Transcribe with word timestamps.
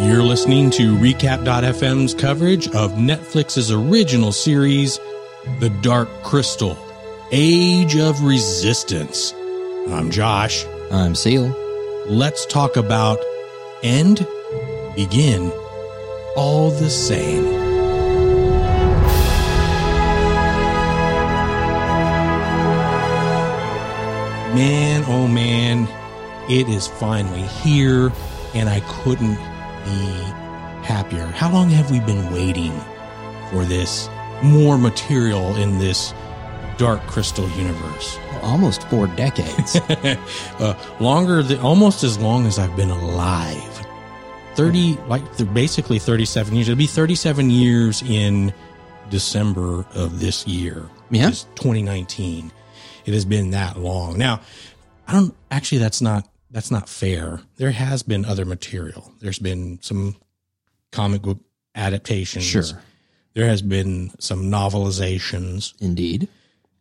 You're 0.00 0.22
listening 0.22 0.70
to 0.70 0.96
Recap.fm's 0.96 2.14
coverage 2.14 2.68
of 2.68 2.92
Netflix's 2.92 3.72
original 3.72 4.30
series, 4.30 5.00
The 5.58 5.70
Dark 5.82 6.08
Crystal 6.22 6.78
Age 7.32 7.96
of 7.96 8.22
Resistance. 8.22 9.34
I'm 9.88 10.12
Josh. 10.12 10.64
I'm 10.92 11.16
Seal. 11.16 11.48
Let's 12.06 12.46
talk 12.46 12.76
about 12.76 13.18
End, 13.82 14.24
Begin, 14.94 15.50
All 16.36 16.70
the 16.70 16.90
Same. 16.90 17.42
Man, 24.54 25.04
oh 25.08 25.26
man, 25.26 25.88
it 26.48 26.68
is 26.68 26.86
finally 26.86 27.42
here, 27.42 28.12
and 28.54 28.68
I 28.68 28.78
couldn't 29.02 29.38
be 29.88 30.12
happier. 30.84 31.26
How 31.26 31.50
long 31.52 31.70
have 31.70 31.90
we 31.90 32.00
been 32.00 32.32
waiting 32.32 32.72
for 33.50 33.64
this 33.64 34.08
more 34.42 34.78
material 34.78 35.56
in 35.56 35.78
this 35.78 36.14
Dark 36.76 37.00
Crystal 37.06 37.48
universe? 37.50 38.18
Almost 38.42 38.82
four 38.88 39.06
decades. 39.08 39.76
uh, 40.58 40.78
longer 41.00 41.42
than 41.42 41.58
almost 41.60 42.04
as 42.04 42.18
long 42.18 42.46
as 42.46 42.58
I've 42.58 42.76
been 42.76 42.90
alive. 42.90 43.86
30, 44.54 44.98
like 45.06 45.22
basically 45.54 45.98
37 45.98 46.54
years. 46.54 46.68
It'll 46.68 46.78
be 46.78 46.86
37 46.86 47.50
years 47.50 48.02
in 48.02 48.52
December 49.10 49.86
of 49.94 50.20
this 50.20 50.46
year. 50.46 50.88
Yeah. 51.10 51.26
which 51.28 51.44
2019. 51.54 52.52
It 53.06 53.14
has 53.14 53.24
been 53.24 53.52
that 53.52 53.78
long. 53.78 54.18
Now, 54.18 54.40
I 55.06 55.12
don't 55.12 55.34
actually 55.50 55.78
that's 55.78 56.02
not 56.02 56.27
that's 56.50 56.70
not 56.70 56.88
fair. 56.88 57.40
There 57.56 57.70
has 57.72 58.02
been 58.02 58.24
other 58.24 58.44
material. 58.44 59.12
There's 59.20 59.38
been 59.38 59.78
some 59.82 60.16
comic 60.92 61.22
book 61.22 61.38
adaptations. 61.74 62.44
Sure. 62.44 62.64
There 63.34 63.46
has 63.46 63.62
been 63.62 64.10
some 64.18 64.44
novelizations 64.50 65.74
Indeed. 65.80 66.28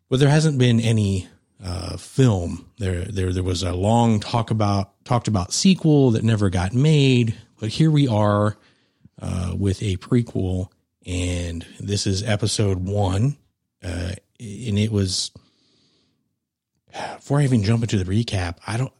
but 0.09 0.19
there 0.19 0.29
hasn't 0.29 0.57
been 0.57 0.79
any 0.79 1.27
uh, 1.63 1.97
film. 1.97 2.69
There, 2.79 3.05
there, 3.05 3.33
there 3.33 3.43
was 3.43 3.63
a 3.63 3.73
long 3.73 4.19
talk 4.19 4.51
about 4.51 4.93
talked 5.05 5.27
about 5.27 5.53
sequel 5.53 6.11
that 6.11 6.23
never 6.23 6.49
got 6.49 6.73
made, 6.73 7.35
but 7.59 7.69
here 7.69 7.91
we 7.91 8.07
are 8.07 8.57
uh, 9.21 9.53
with 9.57 9.81
a 9.81 9.97
prequel, 9.97 10.69
and 11.05 11.65
this 11.79 12.05
is 12.05 12.23
episode 12.23 12.79
one, 12.79 13.37
uh, 13.83 14.13
and 14.39 14.79
it 14.79 14.91
was. 14.91 15.31
Before 17.15 17.39
I 17.39 17.43
even 17.43 17.63
jump 17.63 17.83
into 17.83 18.01
the 18.01 18.05
recap, 18.05 18.57
I 18.65 18.77
don't. 18.77 18.93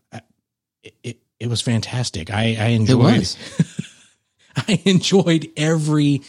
It 1.04 1.20
it 1.40 1.48
was 1.48 1.62
fantastic. 1.62 2.32
I 2.32 2.56
I 2.60 2.68
It 2.68 2.82
enjoyed. 2.82 3.28
I 4.56 4.82
enjoyed 4.86 5.50
every 5.56 6.22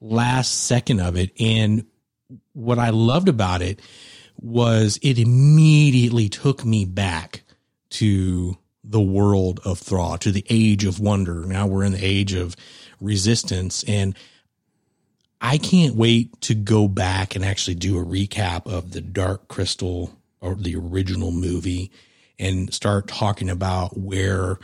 last 0.00 0.64
second 0.64 1.00
of 1.00 1.16
it. 1.16 1.32
And 1.40 1.86
what 2.52 2.78
I 2.78 2.90
loved 2.90 3.28
about 3.28 3.62
it 3.62 3.80
was 4.40 4.98
it 5.02 5.18
immediately 5.18 6.28
took 6.28 6.64
me 6.64 6.84
back 6.84 7.42
to 7.90 8.56
the 8.84 9.00
world 9.00 9.60
of 9.64 9.78
Thra, 9.78 10.16
to 10.20 10.32
the 10.32 10.44
age 10.48 10.84
of 10.84 11.00
wonder. 11.00 11.44
Now 11.44 11.66
we're 11.66 11.84
in 11.84 11.92
the 11.92 12.04
age 12.04 12.34
of 12.34 12.56
resistance. 13.00 13.84
And 13.84 14.16
I 15.40 15.58
can't 15.58 15.94
wait 15.94 16.40
to 16.42 16.54
go 16.54 16.88
back 16.88 17.34
and 17.34 17.44
actually 17.44 17.74
do 17.74 17.98
a 17.98 18.04
recap 18.04 18.66
of 18.66 18.92
the 18.92 19.00
Dark 19.00 19.48
Crystal 19.48 20.12
or 20.40 20.54
the 20.54 20.76
original 20.76 21.30
movie 21.30 21.90
and 22.38 22.72
start 22.72 23.08
talking 23.08 23.48
about 23.50 23.96
where 23.98 24.58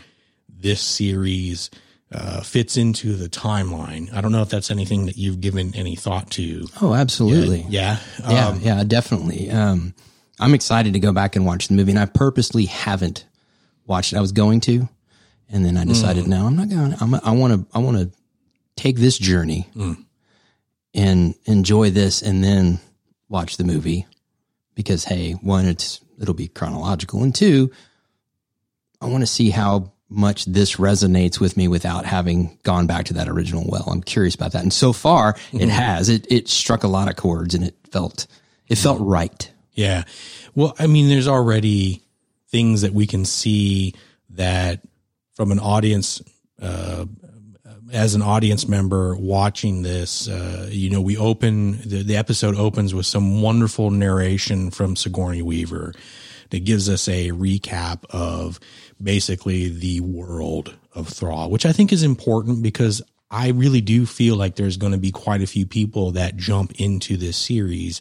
this 0.48 0.80
series 0.80 1.70
uh, 2.10 2.40
fits 2.40 2.76
into 2.76 3.14
the 3.14 3.28
timeline. 3.28 4.12
I 4.12 4.20
don't 4.20 4.32
know 4.32 4.42
if 4.42 4.48
that's 4.48 4.70
anything 4.70 5.06
that 5.06 5.16
you've 5.16 5.40
given 5.40 5.74
any 5.76 5.94
thought 5.94 6.30
to. 6.32 6.66
Oh, 6.80 6.94
absolutely. 6.94 7.66
Yeah. 7.68 7.98
Yeah, 8.28 8.48
Um, 8.48 8.60
yeah, 8.62 8.82
definitely. 8.84 9.50
Um, 9.50 9.94
I'm 10.40 10.54
excited 10.54 10.94
to 10.94 10.98
go 11.00 11.12
back 11.12 11.36
and 11.36 11.44
watch 11.44 11.68
the 11.68 11.74
movie, 11.74 11.90
and 11.92 11.98
I 11.98 12.06
purposely 12.06 12.64
haven't 12.66 13.26
watched 13.86 14.12
it. 14.12 14.16
I 14.16 14.20
was 14.20 14.32
going 14.32 14.60
to, 14.60 14.88
and 15.50 15.64
then 15.64 15.76
I 15.76 15.84
decided, 15.84 16.24
Mm. 16.24 16.28
no, 16.28 16.46
I'm 16.46 16.56
not 16.56 16.68
going. 16.70 16.94
I'm, 17.00 17.14
I 17.14 17.32
want 17.32 17.52
to. 17.54 17.76
I 17.76 17.80
want 17.80 17.96
to 17.98 18.10
take 18.76 18.96
this 18.96 19.18
journey 19.18 19.68
Mm. 19.74 20.04
and 20.94 21.34
enjoy 21.44 21.90
this, 21.90 22.22
and 22.22 22.42
then 22.42 22.78
watch 23.28 23.56
the 23.56 23.64
movie 23.64 24.06
because, 24.74 25.04
hey, 25.04 25.32
one, 25.32 25.66
it's 25.66 26.00
it'll 26.20 26.34
be 26.34 26.48
chronological, 26.48 27.22
and 27.22 27.34
two, 27.34 27.70
I 29.00 29.06
want 29.06 29.22
to 29.22 29.26
see 29.26 29.50
how 29.50 29.92
much 30.10 30.46
this 30.46 30.76
resonates 30.76 31.38
with 31.38 31.56
me 31.56 31.68
without 31.68 32.06
having 32.06 32.58
gone 32.62 32.86
back 32.86 33.04
to 33.06 33.14
that 33.14 33.28
original 33.28 33.64
well. 33.68 33.84
I'm 33.88 34.02
curious 34.02 34.34
about 34.34 34.52
that, 34.52 34.62
and 34.62 34.72
so 34.72 34.92
far, 34.92 35.34
Mm-hmm. 35.34 35.60
it 35.60 35.68
has. 35.68 36.08
It 36.08 36.26
it 36.30 36.48
struck 36.48 36.82
a 36.84 36.88
lot 36.88 37.08
of 37.08 37.16
chords, 37.16 37.54
and 37.54 37.62
it 37.64 37.74
felt 37.90 38.26
it 38.68 38.76
felt 38.76 39.00
right. 39.00 39.50
Yeah. 39.72 40.04
Well, 40.54 40.74
I 40.78 40.86
mean, 40.88 41.08
there's 41.08 41.28
already 41.28 42.02
things 42.50 42.82
that 42.82 42.92
we 42.92 43.06
can 43.06 43.24
see 43.24 43.94
that 44.30 44.80
from 45.34 45.52
an 45.52 45.58
audience, 45.60 46.20
uh, 46.60 47.04
as 47.92 48.14
an 48.14 48.22
audience 48.22 48.68
member 48.68 49.16
watching 49.16 49.82
this, 49.82 50.28
uh, 50.28 50.68
you 50.70 50.90
know, 50.90 51.00
we 51.00 51.16
open 51.16 51.80
the, 51.82 52.02
the 52.02 52.16
episode 52.16 52.54
opens 52.56 52.94
with 52.94 53.06
some 53.06 53.40
wonderful 53.40 53.90
narration 53.90 54.70
from 54.70 54.96
Sigourney 54.96 55.42
Weaver 55.42 55.94
that 56.50 56.64
gives 56.64 56.88
us 56.88 57.08
a 57.08 57.30
recap 57.30 58.04
of 58.10 58.58
basically 59.02 59.68
the 59.68 60.00
world 60.00 60.76
of 60.94 61.08
Thra, 61.08 61.48
which 61.48 61.66
I 61.66 61.72
think 61.72 61.92
is 61.92 62.02
important 62.02 62.62
because 62.62 63.02
I 63.30 63.48
really 63.48 63.80
do 63.80 64.06
feel 64.06 64.36
like 64.36 64.56
there's 64.56 64.76
going 64.76 64.92
to 64.92 64.98
be 64.98 65.10
quite 65.10 65.42
a 65.42 65.46
few 65.46 65.66
people 65.66 66.12
that 66.12 66.36
jump 66.36 66.72
into 66.80 67.16
this 67.16 67.36
series, 67.36 68.00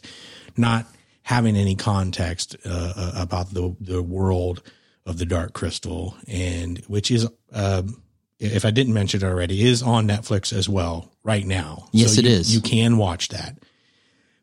not 0.56 0.86
having 1.22 1.56
any 1.56 1.74
context 1.74 2.56
uh, 2.64 2.92
uh, 2.96 3.12
about 3.16 3.52
the 3.52 3.76
the 3.80 4.02
world 4.02 4.62
of 5.04 5.18
the 5.18 5.26
Dark 5.26 5.52
Crystal, 5.52 6.16
and 6.26 6.78
which 6.86 7.10
is, 7.10 7.28
uh, 7.52 7.82
if 8.38 8.64
I 8.64 8.70
didn't 8.70 8.94
mention 8.94 9.22
it 9.22 9.26
already, 9.26 9.66
is 9.66 9.82
on 9.82 10.06
Netflix 10.06 10.52
as 10.52 10.68
well 10.68 11.10
right 11.24 11.46
now. 11.46 11.88
Yes, 11.92 12.14
so 12.14 12.20
it 12.20 12.24
you, 12.26 12.30
is. 12.30 12.54
You 12.54 12.60
can 12.60 12.96
watch 12.96 13.28
that, 13.28 13.58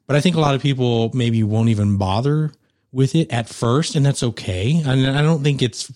but 0.07 0.15
I 0.15 0.21
think 0.21 0.35
a 0.35 0.39
lot 0.39 0.55
of 0.55 0.61
people 0.61 1.11
maybe 1.13 1.43
won't 1.43 1.69
even 1.69 1.97
bother 1.97 2.51
with 2.91 3.15
it 3.15 3.31
at 3.31 3.49
first, 3.49 3.95
and 3.95 4.05
that's 4.05 4.23
okay. 4.23 4.81
And 4.85 5.07
I 5.07 5.21
don't 5.21 5.43
think 5.43 5.61
it's 5.61 5.91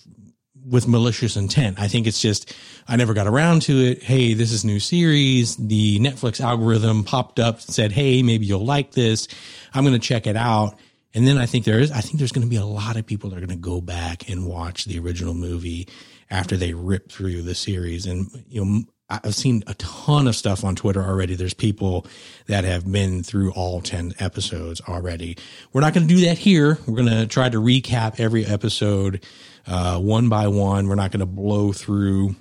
with 0.66 0.88
malicious 0.88 1.36
intent. 1.36 1.80
I 1.80 1.88
think 1.88 2.08
it's 2.08 2.22
just 2.22 2.54
I 2.88 2.96
never 2.96 3.14
got 3.14 3.28
around 3.28 3.64
to 3.64 3.74
it. 3.74 4.04
Hey, 4.04 4.34
this 4.34 4.52
is 4.52 4.64
new 4.64 4.80
series. 4.80 5.56
The 5.56 6.00
Netflix 6.00 6.40
algorithm 6.42 7.04
popped 7.04 7.40
up 7.40 7.56
and 7.56 7.64
said, 7.64 7.92
"Hey, 7.92 8.22
maybe 8.22 8.46
you'll 8.46 8.66
like 8.66 8.92
this." 8.92 9.28
I'm 9.74 9.84
going 9.84 10.00
to 10.00 10.08
check 10.08 10.28
it 10.28 10.36
out. 10.36 10.78
And 11.14 11.28
then 11.28 11.38
I 11.40 11.48
think 11.48 11.66
there 11.66 11.80
is 11.80 11.92
I 11.92 12.02
think 12.02 12.20
there's 12.20 12.32
going 12.32 12.46
to 12.46 12.50
be 12.50 12.56
a 12.56 12.66
lot 12.66 12.96
of 12.96 13.06
people 13.06 13.30
that 13.30 13.38
are 13.38 13.46
going 13.46 13.50
to 13.50 13.56
go 13.56 13.82
back 13.82 14.30
and 14.30 14.46
watch 14.46 14.86
the 14.86 15.00
original 15.00 15.34
movie 15.34 15.88
after 16.30 16.56
they 16.58 16.74
rip 16.74 17.12
through 17.12 17.42
the 17.42 17.56
series 17.56 18.06
and 18.06 18.28
you 18.50 18.64
know 18.64 18.84
I've 19.10 19.34
seen 19.34 19.64
a 19.66 19.74
ton 19.74 20.28
of 20.28 20.36
stuff 20.36 20.64
on 20.64 20.76
Twitter 20.76 21.02
already. 21.02 21.34
There's 21.34 21.56
people 21.56 22.06
that 22.46 22.64
have 22.64 22.90
been 22.90 23.24
through 23.24 23.52
all 23.54 23.82
10 23.82 24.14
episodes 24.20 24.82
already. 24.82 25.36
We're 25.74 25.82
not 25.82 25.96
going 25.96 26.08
to 26.08 26.14
do 26.14 26.26
that 26.28 26.38
here. 26.38 26.78
We're 26.86 26.96
going 26.96 27.10
to 27.10 27.26
try 27.26 27.50
to 27.50 27.58
recap 27.58 28.20
every 28.20 28.46
episode 28.46 29.26
uh, 29.66 30.00
one 30.00 30.30
by 30.30 30.48
one. 30.48 30.88
We're 30.88 30.96
not 30.96 31.12
going 31.12 31.22
to 31.22 31.26
blow 31.26 31.72
through 31.72 32.36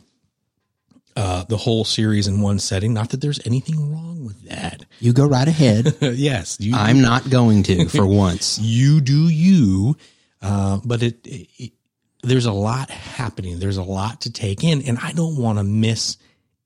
uh, 1.17 1.45
the 1.45 1.57
whole 1.57 1.85
series 1.85 2.29
in 2.29 2.43
one 2.43 2.59
setting. 2.59 2.93
Not 2.93 3.11
that 3.11 3.23
there's 3.23 3.45
anything 3.47 3.91
wrong 3.91 4.25
with 4.25 4.49
that. 4.49 4.85
You 5.01 5.15
go 5.15 5.27
right 5.27 5.49
ahead. 5.49 5.97
yes, 6.01 6.59
you, 6.61 6.77
I'm 6.77 7.01
not 7.01 7.31
going 7.31 7.63
to 7.65 7.89
for 7.89 8.07
once. 8.07 8.59
you 8.59 9.01
do 9.01 9.29
you. 9.29 9.97
Uh, 10.41 10.79
but 10.85 11.03
it, 11.03 11.19
it, 11.25 11.73
there's 12.23 12.47
a 12.47 12.53
lot 12.53 12.91
happening. 12.91 13.59
There's 13.59 13.77
a 13.77 13.83
lot 13.83 14.23
to 14.23 14.33
take 14.33 14.65
in, 14.65 14.83
and 14.83 14.99
I 14.99 15.13
don't 15.13 15.37
want 15.37 15.59
to 15.59 15.65
miss 15.65 16.17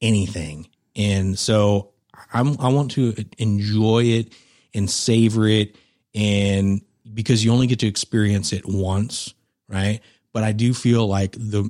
anything. 0.01 0.69
And 0.97 1.39
so 1.39 1.93
I'm, 2.33 2.59
I 2.61 2.69
want 2.69 2.93
to 2.93 3.15
enjoy 3.39 4.05
it 4.05 4.33
and 4.75 4.91
savor 4.91 5.47
it, 5.47 5.77
and 6.15 6.81
because 7.13 7.45
you 7.45 7.53
only 7.53 7.67
get 7.67 7.81
to 7.81 7.87
experience 7.87 8.53
it 8.53 8.65
once, 8.67 9.35
right? 9.69 10.01
But 10.33 10.45
I 10.45 10.53
do 10.53 10.73
feel 10.73 11.07
like 11.07 11.33
the 11.33 11.69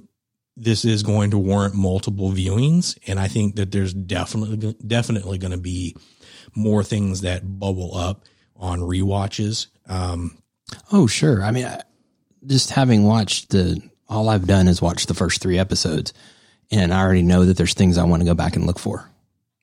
this 0.56 0.84
is 0.84 1.02
going 1.02 1.30
to 1.30 1.38
warrant 1.38 1.74
multiple 1.74 2.30
viewings, 2.30 2.98
and 3.06 3.18
I 3.18 3.26
think 3.26 3.56
that 3.56 3.72
there's 3.72 3.94
definitely 3.94 4.76
definitely 4.86 5.38
going 5.38 5.52
to 5.52 5.58
be 5.58 5.96
more 6.54 6.84
things 6.84 7.22
that 7.22 7.58
bubble 7.58 7.96
up 7.96 8.24
on 8.54 8.80
rewatches. 8.80 9.68
Um, 9.88 10.38
Oh, 10.90 11.06
sure. 11.06 11.42
I 11.42 11.50
mean, 11.50 11.68
just 12.46 12.70
having 12.70 13.04
watched 13.04 13.50
the, 13.50 13.80
all 14.08 14.28
I've 14.28 14.46
done 14.46 14.68
is 14.68 14.82
watch 14.82 15.06
the 15.06 15.14
first 15.14 15.40
three 15.40 15.58
episodes, 15.58 16.12
and 16.70 16.92
I 16.92 17.02
already 17.02 17.22
know 17.22 17.44
that 17.44 17.56
there's 17.56 17.74
things 17.74 17.98
I 17.98 18.04
want 18.04 18.22
to 18.22 18.26
go 18.26 18.34
back 18.34 18.56
and 18.56 18.66
look 18.66 18.78
for, 18.78 19.08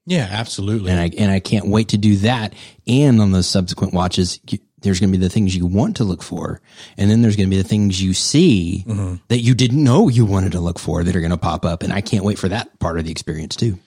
yeah, 0.06 0.28
absolutely. 0.30 0.92
and 0.92 1.00
I 1.00 1.12
and 1.18 1.32
I 1.32 1.40
can't 1.40 1.68
wait 1.68 1.90
to 1.90 1.98
do 1.98 2.18
that. 2.18 2.54
And 2.88 3.22
on 3.22 3.32
those 3.32 3.48
subsequent 3.48 3.94
watches, 3.94 4.40
you, 4.50 4.58
there's 4.82 5.00
going 5.00 5.12
to 5.12 5.18
be 5.18 5.24
the 5.24 5.30
things 5.30 5.56
you 5.56 5.66
want 5.66 5.98
to 5.98 6.04
look 6.04 6.24
for, 6.24 6.62
and 6.98 7.12
then 7.12 7.22
there's 7.22 7.36
going 7.36 7.50
to 7.50 7.56
be 7.56 7.62
the 7.62 7.68
things 7.68 8.02
you 8.02 8.14
see 8.14 8.86
mm-hmm. 8.88 9.16
that 9.28 9.40
you 9.40 9.54
didn't 9.54 9.84
know 9.84 10.08
you 10.08 10.26
wanted 10.26 10.54
to 10.54 10.60
look 10.60 10.80
for 10.80 11.04
that 11.04 11.16
are 11.16 11.20
going 11.20 11.32
to 11.32 11.38
pop 11.38 11.66
up, 11.66 11.84
and 11.84 11.94
I 11.94 12.02
can't 12.02 12.24
wait 12.24 12.40
for 12.40 12.50
that 12.50 12.80
part 12.80 12.98
of 12.98 13.06
the 13.06 13.12
experience 13.12 13.56
too. 13.56 13.78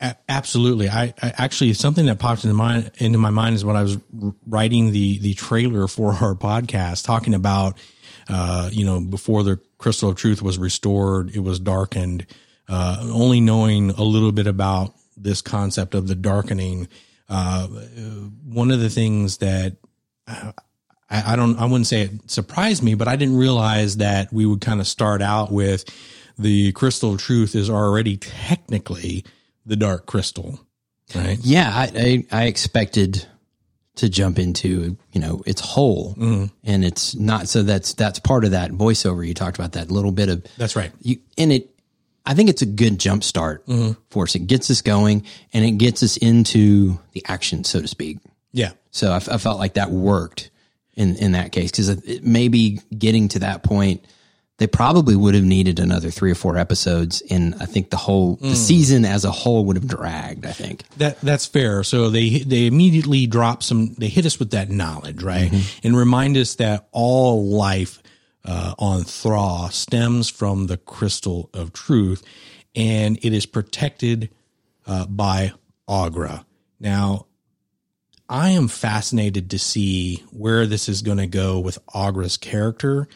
A- 0.00 0.16
absolutely. 0.28 0.88
I, 0.88 1.14
I 1.22 1.32
actually 1.38 1.72
something 1.74 2.06
that 2.06 2.18
popped 2.18 2.44
into 2.44 2.54
my 2.54 2.90
into 2.98 3.18
my 3.18 3.30
mind 3.30 3.54
is 3.54 3.64
when 3.64 3.76
I 3.76 3.82
was 3.82 3.98
writing 4.46 4.92
the 4.92 5.18
the 5.18 5.34
trailer 5.34 5.86
for 5.88 6.12
our 6.12 6.34
podcast, 6.34 7.04
talking 7.04 7.34
about 7.34 7.78
uh, 8.30 8.70
you 8.72 8.84
know 8.84 9.00
before 9.00 9.42
the 9.42 9.58
crystal 9.78 10.10
of 10.10 10.16
truth 10.16 10.42
was 10.42 10.58
restored, 10.58 11.34
it 11.34 11.40
was 11.40 11.58
darkened. 11.58 12.26
Uh, 12.68 12.98
only 13.12 13.40
knowing 13.40 13.90
a 13.90 14.02
little 14.02 14.30
bit 14.30 14.46
about 14.46 14.94
this 15.16 15.42
concept 15.42 15.94
of 15.94 16.06
the 16.06 16.14
darkening, 16.14 16.86
uh, 17.28 17.66
one 17.66 18.70
of 18.70 18.78
the 18.78 18.88
things 18.88 19.38
that 19.38 19.76
I, 21.10 21.32
I 21.32 21.36
don't, 21.36 21.58
I 21.58 21.64
wouldn't 21.64 21.86
say 21.86 22.02
it 22.02 22.30
surprised 22.30 22.82
me, 22.82 22.94
but 22.94 23.08
I 23.08 23.16
didn't 23.16 23.36
realize 23.36 23.96
that 23.96 24.32
we 24.32 24.46
would 24.46 24.60
kind 24.60 24.80
of 24.80 24.86
start 24.86 25.20
out 25.22 25.50
with 25.50 25.84
the 26.38 26.72
crystal 26.72 27.14
of 27.14 27.20
truth 27.20 27.54
is 27.54 27.68
already 27.68 28.16
technically 28.16 29.24
the 29.66 29.76
dark 29.76 30.06
crystal, 30.06 30.60
right? 31.14 31.38
Yeah, 31.42 31.68
I, 31.68 32.24
I, 32.32 32.42
I 32.42 32.44
expected 32.46 33.26
to 33.96 34.08
jump 34.08 34.38
into 34.38 34.96
you 35.12 35.20
know 35.20 35.42
its 35.46 35.60
whole, 35.60 36.14
mm-hmm. 36.14 36.46
and 36.64 36.84
it's 36.84 37.14
not. 37.14 37.48
So 37.48 37.62
that's 37.62 37.94
that's 37.94 38.18
part 38.18 38.44
of 38.44 38.52
that 38.52 38.70
voiceover 38.70 39.26
you 39.26 39.34
talked 39.34 39.58
about. 39.58 39.72
That 39.72 39.90
little 39.90 40.12
bit 40.12 40.28
of 40.28 40.44
That's 40.56 40.76
right. 40.76 40.92
you, 41.00 41.18
and 41.36 41.52
it. 41.52 41.70
I 42.26 42.34
think 42.34 42.50
it's 42.50 42.62
a 42.62 42.66
good 42.66 43.00
jump 43.00 43.24
start 43.24 43.66
mm-hmm. 43.66 43.98
for 44.10 44.24
us. 44.24 44.34
It 44.34 44.46
gets 44.46 44.70
us 44.70 44.82
going, 44.82 45.24
and 45.52 45.64
it 45.64 45.72
gets 45.72 46.02
us 46.02 46.16
into 46.16 46.98
the 47.12 47.24
action, 47.26 47.64
so 47.64 47.80
to 47.80 47.88
speak. 47.88 48.18
Yeah. 48.52 48.72
So 48.90 49.10
I, 49.10 49.16
f- 49.16 49.28
I 49.28 49.38
felt 49.38 49.58
like 49.58 49.74
that 49.74 49.90
worked 49.90 50.50
in 50.94 51.16
in 51.16 51.32
that 51.32 51.52
case 51.52 51.70
because 51.70 52.22
maybe 52.22 52.80
getting 52.96 53.28
to 53.28 53.40
that 53.40 53.62
point, 53.62 54.04
they 54.60 54.66
probably 54.66 55.16
would 55.16 55.34
have 55.34 55.42
needed 55.42 55.80
another 55.80 56.10
three 56.10 56.30
or 56.30 56.34
four 56.34 56.58
episodes, 56.58 57.22
and 57.30 57.54
I 57.60 57.64
think 57.64 57.88
the 57.88 57.96
whole 57.96 58.36
the 58.36 58.54
season 58.54 59.06
as 59.06 59.24
a 59.24 59.30
whole 59.30 59.64
would 59.64 59.76
have 59.76 59.88
dragged. 59.88 60.44
I 60.44 60.52
think. 60.52 60.82
That 60.98 61.18
that's 61.22 61.46
fair. 61.46 61.82
So 61.82 62.10
they 62.10 62.40
they 62.40 62.66
immediately 62.66 63.26
drop 63.26 63.62
some. 63.62 63.94
They 63.94 64.08
hit 64.08 64.26
us 64.26 64.38
with 64.38 64.50
that 64.50 64.68
knowledge, 64.68 65.22
right, 65.22 65.50
and 65.82 65.96
remind 65.96 66.36
us 66.36 66.56
that 66.56 66.88
all 66.92 67.46
life 67.46 68.02
uh, 68.44 68.74
on 68.78 69.04
Thra 69.04 69.68
stems 69.72 70.28
from 70.28 70.66
the 70.66 70.76
crystal 70.76 71.48
of 71.54 71.72
truth, 71.72 72.22
and 72.76 73.18
it 73.22 73.32
is 73.32 73.46
protected 73.46 74.28
uh, 74.86 75.06
by 75.06 75.54
Aughra. 75.88 76.44
Now, 76.78 77.26
I 78.28 78.50
am 78.50 78.68
fascinated 78.68 79.50
to 79.50 79.58
see 79.58 80.22
where 80.32 80.66
this 80.66 80.86
is 80.86 81.00
going 81.00 81.18
to 81.18 81.26
go 81.26 81.58
with 81.60 81.78
Aughra's 81.94 82.36
character, 82.36 83.08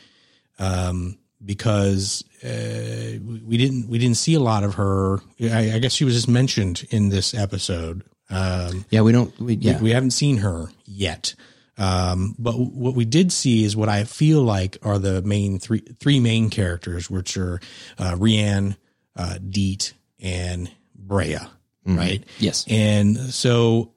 um, 0.58 1.18
because 1.44 2.24
uh, 2.44 3.18
we 3.22 3.56
didn't 3.56 3.88
we 3.88 3.98
didn't 3.98 4.16
see 4.16 4.34
a 4.34 4.40
lot 4.40 4.64
of 4.64 4.74
her. 4.74 5.18
I, 5.40 5.74
I 5.74 5.78
guess 5.78 5.92
she 5.92 6.04
was 6.04 6.14
just 6.14 6.28
mentioned 6.28 6.86
in 6.90 7.08
this 7.08 7.34
episode. 7.34 8.04
Um, 8.30 8.84
Yeah, 8.90 9.02
we 9.02 9.12
don't. 9.12 9.38
We, 9.38 9.54
yeah, 9.56 9.80
we 9.80 9.90
haven't 9.90 10.12
seen 10.12 10.38
her 10.38 10.68
yet. 10.84 11.34
Um, 11.76 12.36
but 12.38 12.54
what 12.54 12.94
we 12.94 13.04
did 13.04 13.32
see 13.32 13.64
is 13.64 13.76
what 13.76 13.88
I 13.88 14.04
feel 14.04 14.42
like 14.42 14.78
are 14.82 14.98
the 14.98 15.22
main 15.22 15.58
three 15.58 15.80
three 16.00 16.20
main 16.20 16.50
characters, 16.50 17.10
which 17.10 17.36
are 17.36 17.60
uh, 17.98 18.14
Rian, 18.14 18.76
uh, 19.16 19.38
Deet, 19.38 19.92
and 20.20 20.70
Brea, 20.94 21.38
right? 21.84 22.24
yes. 22.38 22.64
And 22.68 23.16
so 23.18 23.92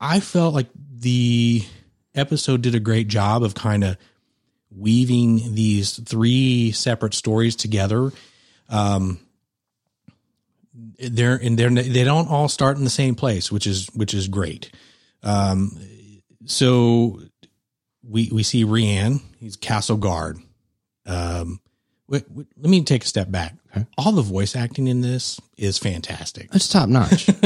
I 0.00 0.20
felt 0.20 0.54
like 0.54 0.68
the 0.92 1.64
episode 2.14 2.62
did 2.62 2.74
a 2.74 2.80
great 2.80 3.08
job 3.08 3.42
of 3.42 3.54
kind 3.54 3.84
of 3.84 3.96
weaving 4.74 5.54
these 5.54 5.98
three 5.98 6.72
separate 6.72 7.14
stories 7.14 7.56
together. 7.56 8.12
Um, 8.68 9.20
they're 10.98 11.36
and 11.36 11.58
they're 11.58 11.70
they 11.70 12.04
don't 12.04 12.28
all 12.28 12.48
start 12.48 12.76
in 12.76 12.84
the 12.84 12.90
same 12.90 13.14
place, 13.14 13.50
which 13.50 13.66
is 13.66 13.88
which 13.94 14.14
is 14.14 14.28
great. 14.28 14.70
Um, 15.22 15.78
so 16.46 17.20
we 18.02 18.30
we 18.32 18.42
see 18.42 18.64
Rian, 18.64 19.20
he's 19.38 19.56
castle 19.56 19.96
guard. 19.96 20.38
Um, 21.06 21.60
wait, 22.08 22.24
wait, 22.30 22.46
let 22.56 22.70
me 22.70 22.82
take 22.84 23.04
a 23.04 23.08
step 23.08 23.30
back. 23.30 23.54
All 23.96 24.12
the 24.12 24.22
voice 24.22 24.56
acting 24.56 24.88
in 24.88 25.00
this 25.00 25.40
is 25.56 25.78
fantastic. 25.78 26.50
That's 26.50 26.68
top 26.68 26.88
notch. 26.88 27.28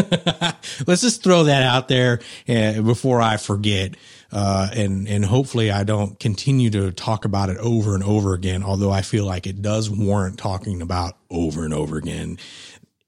Let's 0.86 1.02
just 1.02 1.22
throw 1.22 1.44
that 1.44 1.62
out 1.62 1.88
there 1.88 2.20
uh, 2.48 2.80
before 2.80 3.20
I 3.20 3.36
forget, 3.36 3.94
uh, 4.34 4.68
and 4.74 5.06
and 5.08 5.24
hopefully 5.24 5.70
I 5.70 5.84
don't 5.84 6.18
continue 6.18 6.68
to 6.70 6.90
talk 6.90 7.24
about 7.24 7.48
it 7.50 7.56
over 7.58 7.94
and 7.94 8.02
over 8.02 8.34
again. 8.34 8.62
Although 8.64 8.90
I 8.90 9.00
feel 9.02 9.24
like 9.24 9.46
it 9.46 9.62
does 9.62 9.88
warrant 9.88 10.38
talking 10.38 10.82
about 10.82 11.16
over 11.30 11.64
and 11.64 11.72
over 11.72 11.96
again. 11.96 12.38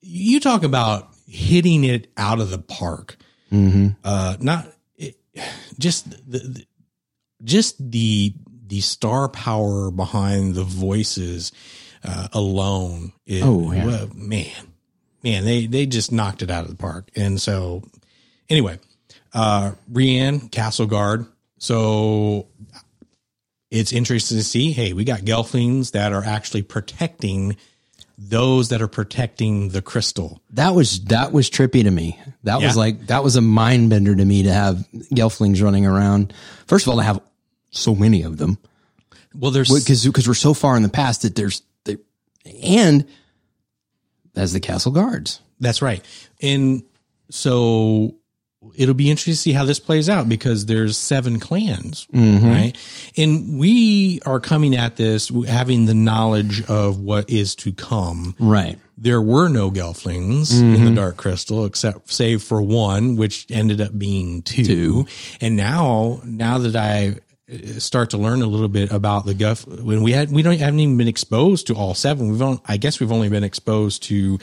You 0.01 0.39
talk 0.39 0.63
about 0.63 1.09
hitting 1.27 1.83
it 1.85 2.07
out 2.17 2.39
of 2.41 2.51
the 2.51 2.59
park, 2.59 3.17
uh, 4.05 4.37
not 4.39 4.73
it, 4.97 5.17
just 5.79 6.09
the, 6.31 6.39
the 6.39 6.67
just 7.43 7.91
the 7.91 8.33
the 8.69 8.81
star 8.81 9.29
power 9.29 9.91
behind 9.91 10.55
the 10.55 10.65
voices 10.65 11.51
uh, 12.05 12.29
alone. 12.33 13.13
Is, 13.27 13.43
Oh, 13.43 13.73
yeah. 13.73 13.85
well, 13.85 14.09
man, 14.15 14.53
man, 15.25 15.45
they 15.45 15.67
they 15.67 15.87
just 15.87 16.13
knocked 16.13 16.43
it 16.43 16.51
out 16.51 16.65
of 16.65 16.71
the 16.71 16.77
park. 16.77 17.11
And 17.17 17.41
so, 17.41 17.83
anyway, 18.49 18.79
uh, 19.35 19.73
Rian 19.93 20.51
Castle 20.51 20.87
Guard. 20.87 21.27
So 21.59 22.47
it's 23.71 23.93
interesting 23.93 24.39
to 24.39 24.45
see. 24.45 24.73
Hey, 24.73 24.93
we 24.93 25.05
got 25.05 25.21
Gelflings 25.21 25.93
that 25.93 26.13
are 26.13 26.25
actually 26.25 26.63
protecting 26.63 27.57
those 28.19 28.71
that 28.71 28.81
are 28.81 28.89
protecting 28.89 29.69
the 29.71 29.83
crystal. 29.83 30.41
that 30.51 30.75
was 30.75 31.05
that 31.07 31.33
was 31.33 31.51
trippy 31.51 31.83
to 31.83 31.91
me. 31.91 32.19
That 32.45 32.61
Yeah. 32.61 32.67
was 32.69 32.77
like 32.77 33.09
that 33.09 33.23
was 33.23 33.37
a 33.37 33.43
mind 33.43 33.91
bender 33.91 34.15
to 34.17 34.25
me 34.25 34.45
to 34.45 34.53
have 34.53 34.87
Gelflings 35.13 35.63
running 35.63 35.85
around. 35.85 36.33
First 36.67 36.87
of 36.87 36.91
all, 36.91 36.97
to 36.97 37.03
have 37.03 37.21
so 37.71 37.95
many 37.95 38.23
of 38.23 38.39
them 38.39 38.57
Well, 39.35 39.51
there's 39.51 39.69
because 39.69 40.07
because 40.07 40.27
we're 40.27 40.33
so 40.35 40.55
far 40.55 40.77
in 40.79 40.83
the 40.83 40.89
past 40.89 41.23
that 41.23 41.35
there's 41.35 41.61
they, 41.85 41.99
and 42.63 43.05
as 44.35 44.55
the 44.55 44.61
castle 44.61 44.93
guards. 44.93 45.41
That's 45.61 45.83
right. 45.83 46.03
And 46.41 46.85
so 47.31 48.15
it'll 48.75 48.95
be 48.95 49.11
interesting 49.11 49.33
to 49.33 49.39
see 49.39 49.53
how 49.53 49.65
this 49.65 49.79
plays 49.79 50.09
out 50.09 50.29
because 50.29 50.67
there's 50.67 50.97
seven 50.97 51.39
clans, 51.41 52.07
right? 52.13 52.73
And 53.17 53.59
we 53.59 54.21
are 54.27 54.41
coming 54.41 54.75
at 54.75 54.97
this 54.97 55.31
having 55.47 55.87
the 55.87 55.95
knowledge 55.95 56.65
of 56.69 56.99
what 57.01 57.31
is 57.31 57.55
to 57.57 57.73
come. 57.73 58.35
Right. 58.39 58.79
There 58.99 59.21
were 59.21 59.49
no 59.49 59.71
Gelflings 59.71 60.59
in 60.59 60.85
the 60.87 60.91
Dark 60.91 61.19
Crystal 61.19 61.67
except 61.67 62.11
save 62.11 62.43
for 62.43 62.63
one, 62.63 63.17
which 63.17 63.47
ended 63.51 63.81
up 63.81 63.97
being 63.99 64.41
two. 64.43 64.65
Two. 64.65 65.07
And 65.41 65.55
now, 65.55 66.21
now 66.25 66.57
that 66.59 66.75
I 66.75 67.17
uh, 67.53 67.79
start 67.79 68.11
to 68.11 68.17
learn 68.17 68.41
a 68.41 68.47
little 68.47 68.69
bit 68.69 68.91
about 68.91 69.27
the 69.27 69.35
Guff, 69.35 69.67
when 69.67 70.03
we 70.03 70.13
had, 70.13 70.33
we 70.33 70.41
don't 70.43 70.59
haven't 70.59 70.81
even 70.81 70.97
been 70.97 71.09
exposed 71.09 71.67
to 71.67 71.75
all 71.75 71.93
seven. 71.93 72.31
We've 72.31 72.41
only, 72.41 72.61
I 72.67 72.79
guess 72.79 72.99
we've 72.99 73.13
only 73.13 73.29
been 73.29 73.45
exposed 73.45 74.03
to, 74.05 74.39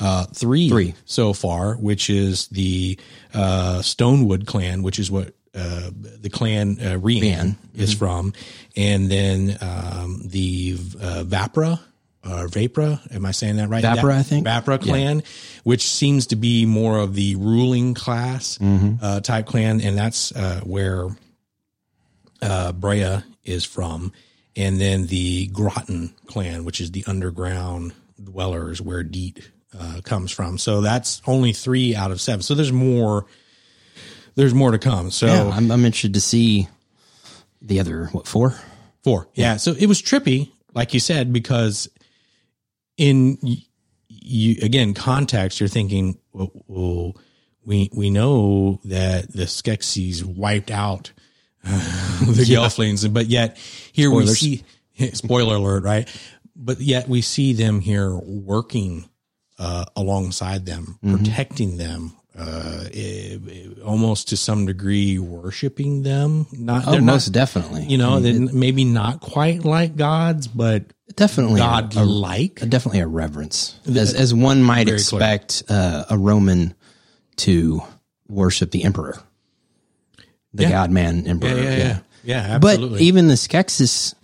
uh, 0.00 0.24
three, 0.26 0.68
Three. 0.68 0.94
so 1.04 1.32
far, 1.32 1.74
which 1.74 2.10
is 2.10 2.48
the, 2.48 2.98
uh, 3.32 3.78
Stonewood 3.82 4.46
clan, 4.46 4.82
which 4.82 4.98
is 4.98 5.10
what, 5.10 5.34
uh, 5.54 5.90
the 6.20 6.30
clan, 6.30 6.78
uh, 6.80 6.98
Rian 6.98 7.56
is 7.76 7.94
from. 7.94 8.32
And 8.76 9.10
then, 9.10 9.56
um, 9.60 10.22
the, 10.24 10.76
uh, 11.00 11.24
Vapra, 11.26 11.78
uh, 12.24 12.46
Vapra. 12.50 13.00
Am 13.14 13.24
I 13.26 13.30
saying 13.32 13.56
that 13.56 13.68
right? 13.68 13.84
Vapra, 13.84 14.14
I 14.14 14.22
think. 14.22 14.46
Vapra 14.46 14.80
clan, 14.80 15.22
which 15.62 15.82
seems 15.88 16.26
to 16.28 16.36
be 16.36 16.64
more 16.66 16.98
of 16.98 17.14
the 17.14 17.36
ruling 17.36 17.94
class 17.94 18.58
uh, 18.60 19.20
type 19.20 19.46
clan, 19.46 19.80
and 19.80 19.96
that's 19.96 20.32
uh, 20.32 20.60
where 20.64 21.08
uh, 22.42 22.72
Brea 22.72 23.18
is 23.44 23.64
from, 23.64 24.12
and 24.56 24.80
then 24.80 25.06
the 25.06 25.46
Grottan 25.48 26.14
clan, 26.26 26.64
which 26.64 26.80
is 26.80 26.90
the 26.92 27.04
underground 27.06 27.92
dwellers 28.22 28.80
where 28.80 29.02
Deet 29.02 29.50
uh, 29.78 30.00
comes 30.02 30.30
from. 30.30 30.58
So 30.58 30.80
that's 30.80 31.20
only 31.26 31.52
three 31.52 31.94
out 31.94 32.10
of 32.10 32.20
seven. 32.20 32.42
So 32.42 32.54
there's 32.54 32.72
more. 32.72 33.26
There's 34.36 34.54
more 34.54 34.72
to 34.72 34.78
come. 34.78 35.10
So 35.12 35.26
Yeah, 35.26 35.48
I'm, 35.48 35.70
I'm 35.70 35.84
interested 35.84 36.14
to 36.14 36.20
see 36.20 36.68
the 37.62 37.80
other 37.80 38.06
what 38.12 38.26
four. 38.26 38.54
Four. 39.02 39.28
Yeah. 39.34 39.56
So 39.56 39.72
it 39.78 39.86
was 39.86 40.02
trippy, 40.02 40.50
like 40.74 40.92
you 40.94 41.00
said, 41.00 41.32
because 41.32 41.88
in 42.96 43.38
you 44.08 44.56
again 44.62 44.94
context, 44.94 45.60
you're 45.60 45.68
thinking, 45.68 46.18
well, 46.32 46.50
well 46.66 47.16
we 47.64 47.90
we 47.94 48.10
know 48.10 48.80
that 48.84 49.32
the 49.32 49.44
Skeksis 49.44 50.24
wiped 50.24 50.70
out 50.70 51.12
uh, 51.64 52.20
the 52.26 52.44
Gelflings, 52.44 53.12
but 53.12 53.26
yet 53.26 53.56
here 53.92 54.10
we 54.10 54.26
Spoilers. 54.26 54.38
see 54.38 54.64
spoiler 55.12 55.56
alert, 55.56 55.84
right? 55.84 56.08
But 56.56 56.80
yet 56.80 57.08
we 57.08 57.20
see 57.20 57.52
them 57.52 57.80
here 57.80 58.14
working 58.14 59.08
uh, 59.64 59.84
alongside 59.96 60.66
them, 60.66 60.98
protecting 61.02 61.76
them, 61.78 62.12
uh, 62.38 62.84
eh, 62.92 63.38
eh, 63.48 63.68
almost 63.84 64.28
to 64.28 64.36
some 64.36 64.66
degree 64.66 65.18
worshiping 65.18 66.02
them. 66.02 66.46
Not, 66.52 66.84
Oh, 66.86 67.00
most 67.00 67.28
not, 67.28 67.32
definitely. 67.32 67.84
you 67.86 67.96
know, 67.96 68.20
they're 68.20 68.38
maybe 68.52 68.84
not 68.84 69.20
quite 69.20 69.64
like 69.64 69.96
gods, 69.96 70.46
but 70.48 70.84
definitely 71.16 71.60
a- 71.60 71.64
God 71.64 71.94
like. 71.94 72.56
definitely 72.68 73.00
a 73.00 73.06
reverence, 73.06 73.78
as 73.86 74.12
as 74.14 74.34
one 74.34 74.62
might 74.62 74.86
Very 74.86 74.96
expect 74.98 75.62
uh, 75.68 76.04
a 76.10 76.18
Roman 76.18 76.74
to 77.36 77.82
worship 78.28 78.70
the 78.70 78.84
emperor, 78.84 79.16
the 80.52 80.64
Yeah. 80.64 80.70
God 80.70 80.90
Man 80.90 81.26
emperor. 81.26 81.50
Yeah, 81.50 81.62
yeah, 81.62 81.76
yeah, 81.78 81.98
yeah. 82.48 82.58
But 82.58 82.74
Absolutely. 82.74 83.02
even 83.04 83.28
the 83.28 83.34
Skeksis 83.34 84.14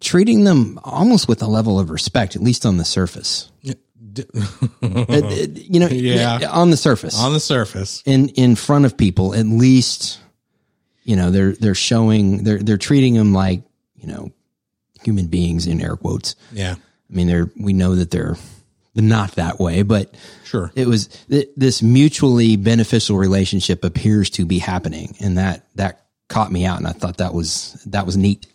treating 0.00 0.44
them 0.44 0.78
almost 0.84 1.26
with 1.28 1.42
a 1.42 1.46
level 1.46 1.78
of 1.80 1.90
respect, 1.90 2.36
at 2.36 2.42
least 2.42 2.64
on 2.64 2.76
the 2.76 2.84
surface. 2.84 3.50
It- 4.18 4.30
uh, 4.82 5.60
you 5.60 5.80
know, 5.80 5.88
Yeah. 5.88 6.48
on 6.50 6.70
the 6.70 6.76
surface, 6.76 7.18
on 7.18 7.32
the 7.32 7.40
surface, 7.40 8.02
in 8.06 8.28
in 8.30 8.54
front 8.56 8.84
of 8.84 8.96
people, 8.96 9.34
at 9.34 9.46
least, 9.46 10.18
you 11.04 11.16
know, 11.16 11.30
they're 11.30 11.52
they're 11.52 11.74
showing 11.74 12.44
they're 12.44 12.58
they're 12.58 12.76
treating 12.78 13.14
them 13.14 13.32
like 13.32 13.62
you 13.96 14.06
know 14.08 14.30
human 15.02 15.26
beings 15.26 15.66
in 15.66 15.80
air 15.80 15.96
quotes. 15.96 16.34
yeah, 16.52 16.74
I 16.74 17.14
mean, 17.14 17.26
they're 17.26 17.50
we 17.58 17.72
know 17.72 17.94
that 17.94 18.10
they're 18.10 18.36
not 18.94 19.32
that 19.36 19.60
way, 19.60 19.82
but 19.82 20.12
sure. 20.44 20.72
it 20.74 20.86
was 20.88 21.06
th- 21.30 21.48
this 21.56 21.82
mutually 21.82 22.56
beneficial 22.56 23.16
relationship 23.16 23.84
appears 23.84 24.28
to 24.30 24.44
be 24.44 24.58
happening, 24.58 25.14
and 25.20 25.38
that 25.38 25.64
that 25.76 26.06
caught 26.28 26.50
me 26.52 26.66
out, 26.66 26.78
and 26.78 26.86
I 26.86 26.92
thought 26.92 27.18
that 27.18 27.32
was 27.32 27.80
that 27.86 28.06
was 28.06 28.16
neat. 28.16 28.46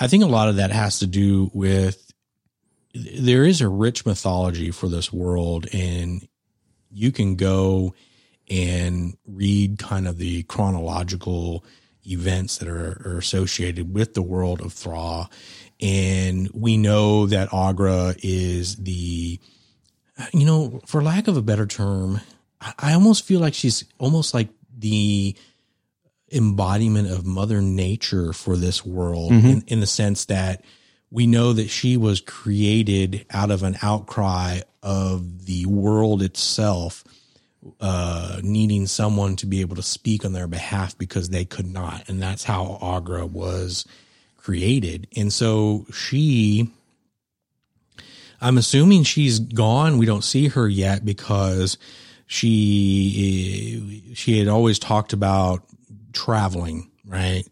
I 0.00 0.08
think 0.08 0.24
a 0.24 0.26
lot 0.26 0.48
of 0.48 0.56
that 0.56 0.70
has 0.72 0.98
to 1.00 1.06
do 1.06 1.50
with 1.54 2.03
there 2.94 3.44
is 3.44 3.60
a 3.60 3.68
rich 3.68 4.06
mythology 4.06 4.70
for 4.70 4.88
this 4.88 5.12
world, 5.12 5.66
and 5.72 6.26
you 6.90 7.10
can 7.10 7.34
go 7.34 7.94
and 8.48 9.16
read 9.26 9.78
kind 9.78 10.06
of 10.06 10.18
the 10.18 10.44
chronological 10.44 11.64
events 12.06 12.58
that 12.58 12.68
are, 12.68 13.02
are 13.04 13.18
associated 13.18 13.92
with 13.92 14.14
the 14.14 14.22
world 14.22 14.60
of 14.60 14.72
Thra. 14.72 15.28
And 15.80 16.48
we 16.52 16.76
know 16.76 17.26
that 17.26 17.48
Aughra 17.50 18.18
is 18.22 18.76
the, 18.76 19.40
you 20.32 20.46
know, 20.46 20.80
for 20.86 21.02
lack 21.02 21.26
of 21.26 21.36
a 21.36 21.42
better 21.42 21.66
term, 21.66 22.20
I, 22.60 22.74
I 22.78 22.92
almost 22.92 23.24
feel 23.24 23.40
like 23.40 23.54
she's 23.54 23.84
almost 23.98 24.34
like 24.34 24.50
the 24.76 25.34
embodiment 26.30 27.10
of 27.10 27.26
mother 27.26 27.60
nature 27.60 28.32
for 28.32 28.56
this 28.56 28.84
world 28.84 29.32
mm-hmm. 29.32 29.46
in, 29.46 29.64
in 29.66 29.80
the 29.80 29.86
sense 29.86 30.26
that 30.26 30.62
we 31.14 31.28
know 31.28 31.52
that 31.52 31.70
she 31.70 31.96
was 31.96 32.20
created 32.20 33.24
out 33.30 33.52
of 33.52 33.62
an 33.62 33.76
outcry 33.82 34.58
of 34.82 35.46
the 35.46 35.64
world 35.64 36.20
itself 36.22 37.04
uh, 37.80 38.40
needing 38.42 38.88
someone 38.88 39.36
to 39.36 39.46
be 39.46 39.60
able 39.60 39.76
to 39.76 39.82
speak 39.82 40.24
on 40.24 40.32
their 40.32 40.48
behalf 40.48 40.98
because 40.98 41.28
they 41.28 41.44
could 41.44 41.72
not. 41.72 42.08
And 42.08 42.20
that's 42.20 42.42
how 42.42 42.80
Aughra 42.82 43.30
was 43.30 43.86
created. 44.36 45.06
And 45.16 45.32
so 45.32 45.86
she, 45.92 46.68
I'm 48.40 48.58
assuming 48.58 49.04
she's 49.04 49.38
gone. 49.38 49.98
We 49.98 50.06
don't 50.06 50.24
see 50.24 50.48
her 50.48 50.68
yet 50.68 51.04
because 51.04 51.78
she, 52.26 54.02
she 54.16 54.40
had 54.40 54.48
always 54.48 54.80
talked 54.80 55.12
about 55.12 55.62
traveling, 56.12 56.90
right? 57.06 57.44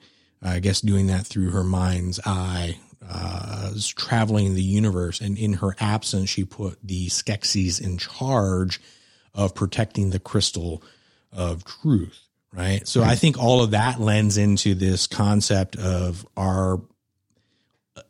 I 0.43 0.59
guess 0.59 0.81
doing 0.81 1.07
that 1.07 1.29
through 1.29 1.51
her 1.51 1.63
mind's 1.63 2.19
eye, 2.27 2.79
uh, 3.13 3.73
traveling 3.97 4.55
the 4.55 4.63
universe. 4.63 5.21
And 5.21 5.37
in 5.37 5.55
her 5.55 5.77
absence, 5.79 6.31
she 6.31 6.45
put 6.45 6.79
the 6.83 7.09
Skeksis 7.09 7.81
in 7.81 7.99
charge 7.99 8.81
of 9.35 9.55
protecting 9.55 10.11
the 10.11 10.19
crystal 10.19 10.83
of 11.33 11.65
truth, 11.65 12.19
right? 12.53 12.87
So 12.87 13.03
I 13.03 13.15
think 13.15 13.39
all 13.39 13.63
of 13.63 13.73
that 13.73 14.01
lends 14.01 14.37
into 14.37 14.75
this 14.75 15.07
concept 15.07 15.77
of 15.77 16.27
our, 16.37 16.81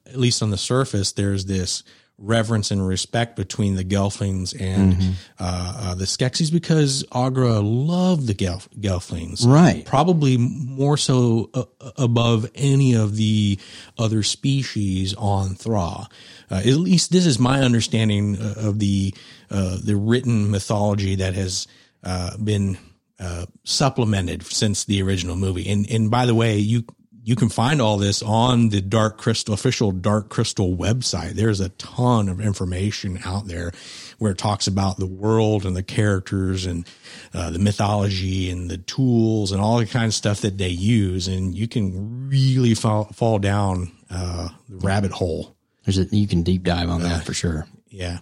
at 0.07 0.17
least 0.17 0.43
on 0.43 0.51
the 0.51 0.57
surface, 0.57 1.13
there's 1.13 1.45
this 1.45 1.85
reverence 2.19 2.71
and 2.71 2.87
respect 2.87 3.35
between 3.37 3.75
the 3.75 3.85
Gelflings 3.85 4.55
and 4.61 5.17
uh, 5.41 5.75
uh, 5.77 5.95
the 5.97 6.05
Skeksis 6.05 6.53
because 6.53 7.03
Aughra 7.11 7.61
loved 7.65 8.27
the 8.29 8.35
Gelf- 8.35 8.69
Gelflings 8.79 9.45
Right. 9.47 9.85
probably 9.85 10.37
more 10.37 10.97
so 10.97 11.51
uh, 11.53 11.65
above 11.97 12.49
any 12.55 12.95
of 12.95 13.17
the 13.17 13.59
other 13.99 14.23
species 14.23 15.15
on 15.15 15.55
Thra. 15.57 16.07
Uh, 16.51 16.55
at 16.57 16.67
least 16.67 17.11
this 17.11 17.27
is 17.27 17.39
my 17.39 17.61
understanding 17.61 18.37
uh, 18.41 18.55
of 18.59 18.79
the 18.79 19.15
uh, 19.51 19.79
the 19.83 19.97
written 19.97 20.51
mythology 20.51 21.17
that 21.17 21.35
has 21.35 21.67
uh, 22.05 22.37
been 22.37 22.79
uh, 23.19 23.47
supplemented 23.65 24.45
since 24.45 24.85
the 24.85 25.03
original 25.03 25.37
movie. 25.37 25.69
And 25.69 25.91
and 25.91 26.11
by 26.11 26.27
the 26.27 26.35
way, 26.35 26.59
you 26.59 26.85
you 27.25 27.37
can 27.37 27.49
find 27.49 27.81
all 27.81 27.99
this 27.99 28.23
on 28.23 28.71
the 28.71 28.81
Dark 28.81 29.17
Crystal 29.17 29.55
official 29.55 29.93
Dark 29.93 30.29
Crystal 30.29 30.77
website. 30.77 31.31
There's 31.33 31.61
a 31.61 31.69
ton 31.71 32.29
of 32.29 32.41
information 32.41 33.21
out 33.25 33.47
there 33.47 33.73
where 34.19 34.33
it 34.33 34.39
talks 34.39 34.67
about 34.67 34.97
the 34.97 35.07
world 35.07 35.65
and 35.65 35.77
the 35.77 35.83
characters 35.83 36.67
and 36.67 36.87
uh, 37.33 37.51
the 37.51 37.59
mythology 37.59 38.51
and 38.51 38.69
the 38.69 38.79
tools 38.79 39.53
and 39.53 39.61
all 39.61 39.79
the 39.79 39.87
kind 39.87 40.07
of 40.07 40.15
stuff 40.15 40.41
that 40.41 40.59
they 40.59 40.69
use, 40.69 41.29
and 41.29 41.57
you 41.57 41.69
can 41.69 42.29
really 42.29 42.75
fall 42.75 43.05
fall 43.13 43.39
down 43.39 43.93
uh, 44.11 44.49
the 44.69 44.77
rabbit 44.79 45.13
hole. 45.13 45.57
There's 45.85 45.99
a, 45.99 46.05
you 46.05 46.27
can 46.27 46.43
deep 46.43 46.63
dive 46.65 46.89
on 46.89 47.03
that 47.03 47.25
for 47.25 47.35
sure. 47.35 47.67
Yeah. 47.89 48.19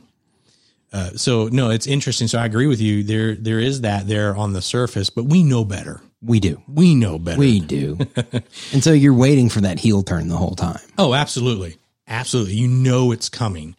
Uh, 0.93 1.11
so 1.11 1.49
no, 1.49 1.71
it's 1.71 1.87
interesting. 1.87 2.29
So 2.29 2.39
I 2.39 2.47
agree 2.47 2.67
with 2.67 2.81
you. 2.81 3.03
There, 3.03 3.35
there 3.35 3.61
is 3.61 3.83
that 3.83 4.09
there 4.09 4.37
on 4.37 4.53
the 4.53 4.63
surface, 4.63 5.09
but 5.09 5.25
we 5.25 5.43
know 5.43 5.65
better. 5.65 6.01
We 6.23 6.41
do. 6.41 6.63
We 6.69 6.95
know 6.95 7.19
better. 7.19 7.39
We 7.39 7.61
do. 7.61 7.99
and 8.73 8.85
so 8.85 8.93
you're 8.93 9.15
waiting 9.15 9.49
for 9.49 9.63
that 9.63 9.79
heel 9.79 10.03
turn 10.03 10.29
the 10.29 10.37
whole 10.37 10.55
time. 10.55 10.81
Oh, 10.99 11.15
absolutely. 11.15 11.77
Absolutely. 12.07 12.55
You 12.55 12.69
know 12.69 13.13
it's 13.13 13.29
coming. 13.29 13.75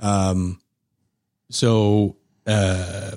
Um, 0.00 0.60
so, 1.50 2.16
uh, 2.46 3.12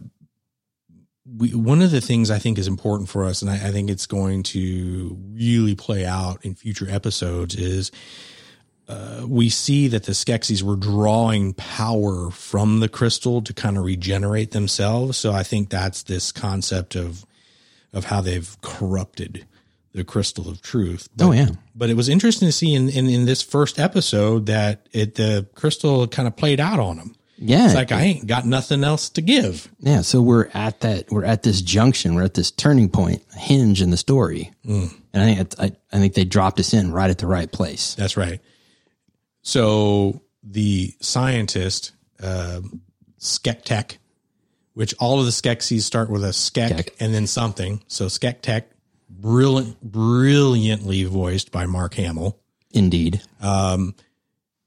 we, 1.38 1.53
one 1.53 1.81
of 1.81 1.91
the 1.91 2.01
things 2.01 2.31
I 2.31 2.39
think 2.39 2.57
is 2.57 2.67
important 2.67 3.09
for 3.09 3.25
us, 3.25 3.41
and 3.41 3.51
I, 3.51 3.67
I 3.67 3.71
think 3.71 3.89
it's 3.89 4.05
going 4.05 4.43
to 4.43 5.17
really 5.31 5.75
play 5.75 6.05
out 6.05 6.43
in 6.43 6.55
future 6.55 6.88
episodes, 6.89 7.55
is 7.55 7.91
uh, 8.88 9.25
we 9.27 9.49
see 9.49 9.88
that 9.89 10.03
the 10.03 10.13
Skeksis 10.13 10.63
were 10.63 10.75
drawing 10.75 11.53
power 11.53 12.31
from 12.31 12.79
the 12.79 12.89
crystal 12.89 13.41
to 13.43 13.53
kind 13.53 13.77
of 13.77 13.83
regenerate 13.83 14.51
themselves. 14.51 15.17
So 15.17 15.31
I 15.31 15.43
think 15.43 15.69
that's 15.69 16.03
this 16.03 16.31
concept 16.31 16.95
of 16.95 17.25
of 17.93 18.05
how 18.05 18.22
they've 18.22 18.55
corrupted 18.62 19.46
the 19.93 20.03
crystal 20.03 20.48
of 20.48 20.62
truth. 20.62 21.10
But, 21.15 21.25
Oh, 21.25 21.31
yeah. 21.31 21.50
But 21.75 21.89
it 21.89 21.96
was 21.96 22.10
interesting 22.10 22.48
to 22.48 22.51
see 22.51 22.74
in, 22.75 22.89
in, 22.89 23.10
in 23.10 23.25
this 23.25 23.41
first 23.41 23.79
episode 23.79 24.46
that 24.46 24.88
it 24.91 25.15
the 25.15 25.48
crystal 25.55 26.08
kind 26.08 26.27
of 26.27 26.36
played 26.38 26.60
out 26.60 26.79
on 26.79 26.98
them. 26.98 27.15
Yeah. 27.41 27.65
It's 27.65 27.74
like 27.75 27.91
I 27.91 28.01
ain't 28.01 28.27
got 28.27 28.46
nothing 28.46 28.84
else 28.84 29.10
to 29.12 29.22
give. 29.22 29.69
yeah. 29.79 30.01
So 30.01 30.22
we're 30.22 30.50
at 30.53 30.81
that, 30.81 31.10
we're 31.10 31.24
at 31.24 31.41
this 31.43 31.62
junction. 31.62 32.13
We're 32.13 32.25
at 32.25 32.34
this 32.34 32.51
turning 32.51 32.89
point, 32.89 33.24
hinge 33.36 33.81
in 33.81 33.89
the 33.91 33.98
story. 33.98 34.51
Mm. 34.65 34.93
And 35.13 35.24
I 35.24 35.36
think, 35.36 35.53
I, 35.60 35.72
I 35.91 36.00
think 36.00 36.13
they 36.13 36.25
dropped 36.25 36.60
us 36.60 36.74
in 36.74 36.91
right 36.91 37.10
at 37.10 37.17
the 37.17 37.27
right 37.27 37.50
place. 37.51 37.96
That's 37.96 38.17
right. 38.17 38.41
So 39.41 40.22
the 40.43 40.93
scientist, 41.01 41.93
uh, 42.22 42.62
Skektek, 43.19 43.98
which 44.79 44.95
all 44.98 45.19
of 45.19 45.25
the 45.25 45.31
Skeksis 45.33 45.81
start 45.81 46.09
with 46.09 46.24
a 46.24 46.29
Skek 46.29 46.69
Skek. 46.69 46.89
and 47.01 47.13
then 47.13 47.27
something. 47.27 47.83
So 47.89 48.05
Skektek, 48.05 48.63
brilliant, 49.09 49.81
brilliantly 49.81 51.03
voiced 51.03 51.51
by 51.51 51.65
Mark 51.65 51.95
Hamill. 51.95 52.39
Indeed. 52.71 53.21
Um, 53.41 53.93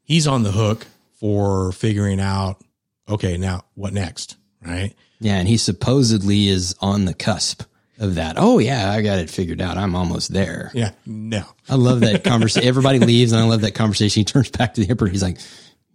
he's 0.02 0.26
on 0.26 0.42
the 0.42 0.52
hook 0.52 0.86
for 1.18 1.72
figuring 1.72 2.20
out, 2.20 2.62
okay, 3.08 3.38
now 3.38 3.64
what 3.72 3.94
next? 3.94 4.36
Right. 4.62 4.92
Yeah. 5.18 5.36
And 5.36 5.48
he 5.48 5.56
supposedly 5.56 6.48
is 6.48 6.76
on 6.82 7.06
the 7.06 7.14
cusp 7.14 7.62
of 7.98 8.16
that. 8.16 8.34
Oh, 8.36 8.58
yeah. 8.58 8.92
I 8.92 9.00
got 9.00 9.18
it 9.18 9.30
figured 9.30 9.62
out. 9.62 9.78
I'm 9.78 9.96
almost 9.96 10.30
there. 10.30 10.72
Yeah. 10.74 10.90
No. 11.06 11.44
I 11.70 11.76
love 11.76 12.00
that 12.00 12.22
conversation. 12.22 12.68
Everybody 12.68 12.98
leaves 12.98 13.32
and 13.32 13.40
I 13.40 13.46
love 13.46 13.62
that 13.62 13.74
conversation. 13.74 14.20
He 14.20 14.24
turns 14.26 14.50
back 14.50 14.74
to 14.74 14.82
the 14.82 14.90
emperor. 14.90 15.08
He's 15.08 15.22
like, 15.22 15.38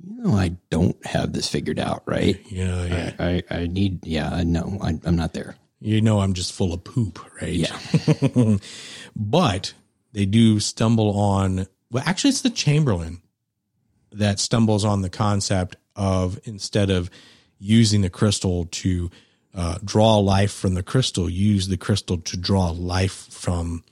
you 0.03 0.23
know, 0.23 0.33
I 0.33 0.57
don't 0.69 1.03
have 1.05 1.33
this 1.33 1.49
figured 1.49 1.79
out, 1.79 2.03
right? 2.05 2.39
Yeah. 2.51 2.85
Yeah. 2.85 3.13
I, 3.19 3.43
I 3.49 3.67
need, 3.67 4.05
yeah, 4.05 4.29
I 4.31 4.43
know. 4.43 4.77
I, 4.81 4.99
I'm 5.05 5.15
not 5.15 5.33
there. 5.33 5.55
You 5.79 6.01
know, 6.01 6.19
I'm 6.21 6.33
just 6.33 6.53
full 6.53 6.73
of 6.73 6.83
poop, 6.83 7.19
right? 7.41 7.53
Yeah. 7.53 8.57
but 9.15 9.73
they 10.13 10.25
do 10.25 10.59
stumble 10.59 11.17
on 11.19 11.67
well 11.91 12.03
actually 12.05 12.29
it's 12.29 12.41
the 12.41 12.49
chamberlain 12.49 13.21
that 14.11 14.39
stumbles 14.39 14.83
on 14.83 15.01
the 15.01 15.09
concept 15.09 15.75
of 15.95 16.39
instead 16.45 16.89
of 16.89 17.09
using 17.59 18.01
the 18.01 18.09
crystal 18.09 18.65
to 18.71 19.09
uh, 19.53 19.77
draw 19.83 20.17
life 20.17 20.51
from 20.51 20.73
the 20.73 20.83
crystal 20.83 21.29
use 21.29 21.67
the 21.67 21.77
crystal 21.77 22.17
to 22.17 22.37
draw 22.37 22.69
life 22.71 23.27
from 23.31 23.83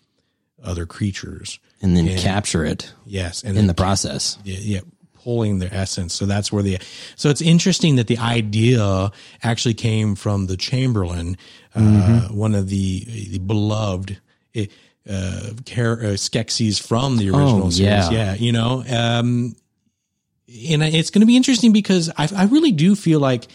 other 0.64 0.86
creatures 0.86 1.60
And 1.82 1.96
then 1.96 2.18
capture 2.18 2.66
it 2.66 2.92
yes 3.06 3.42
and 3.44 3.52
in 3.52 3.56
then 3.56 3.68
the 3.68 3.74
process. 3.74 4.38
yeah, 4.44 4.58
yeah 4.62 4.80
pulling 5.26 5.60
their 5.60 5.74
essence. 5.74 6.14
So 6.14 6.26
that's 6.26 6.52
where 6.52 6.64
the, 6.64 6.78
so 7.18 7.30
it's 7.30 7.42
interesting 7.42 7.96
that 7.98 8.06
the 8.08 8.20
idea 8.20 9.12
actually 9.44 9.74
came 9.74 10.16
from 10.16 10.46
the 10.46 10.56
Chamberlain, 10.56 11.36
uh, 11.76 12.28
one 12.30 12.54
of 12.56 12.70
the, 12.70 13.04
the 13.32 13.40
beloved, 13.40 14.20
eh, 14.54 14.68
uh, 15.10 15.50
Car- 15.66 16.00
uh, 16.00 16.16
Skeksis 16.16 16.80
from 16.82 17.18
the 17.18 17.30
original 17.30 17.66
Oh, 17.66 17.70
series. 17.72 18.10
yeah. 18.10 18.12
Yeah. 18.12 18.34
You 18.36 18.52
know, 18.52 18.84
um, 18.88 19.56
and 20.48 20.84
it's 20.84 21.10
going 21.10 21.22
to 21.22 21.26
be 21.28 21.36
interesting 21.36 21.74
because 21.74 22.10
I, 22.18 22.30
I 22.36 22.46
really 22.46 22.72
do 22.72 22.96
feel 22.96 23.20
like 23.20 23.48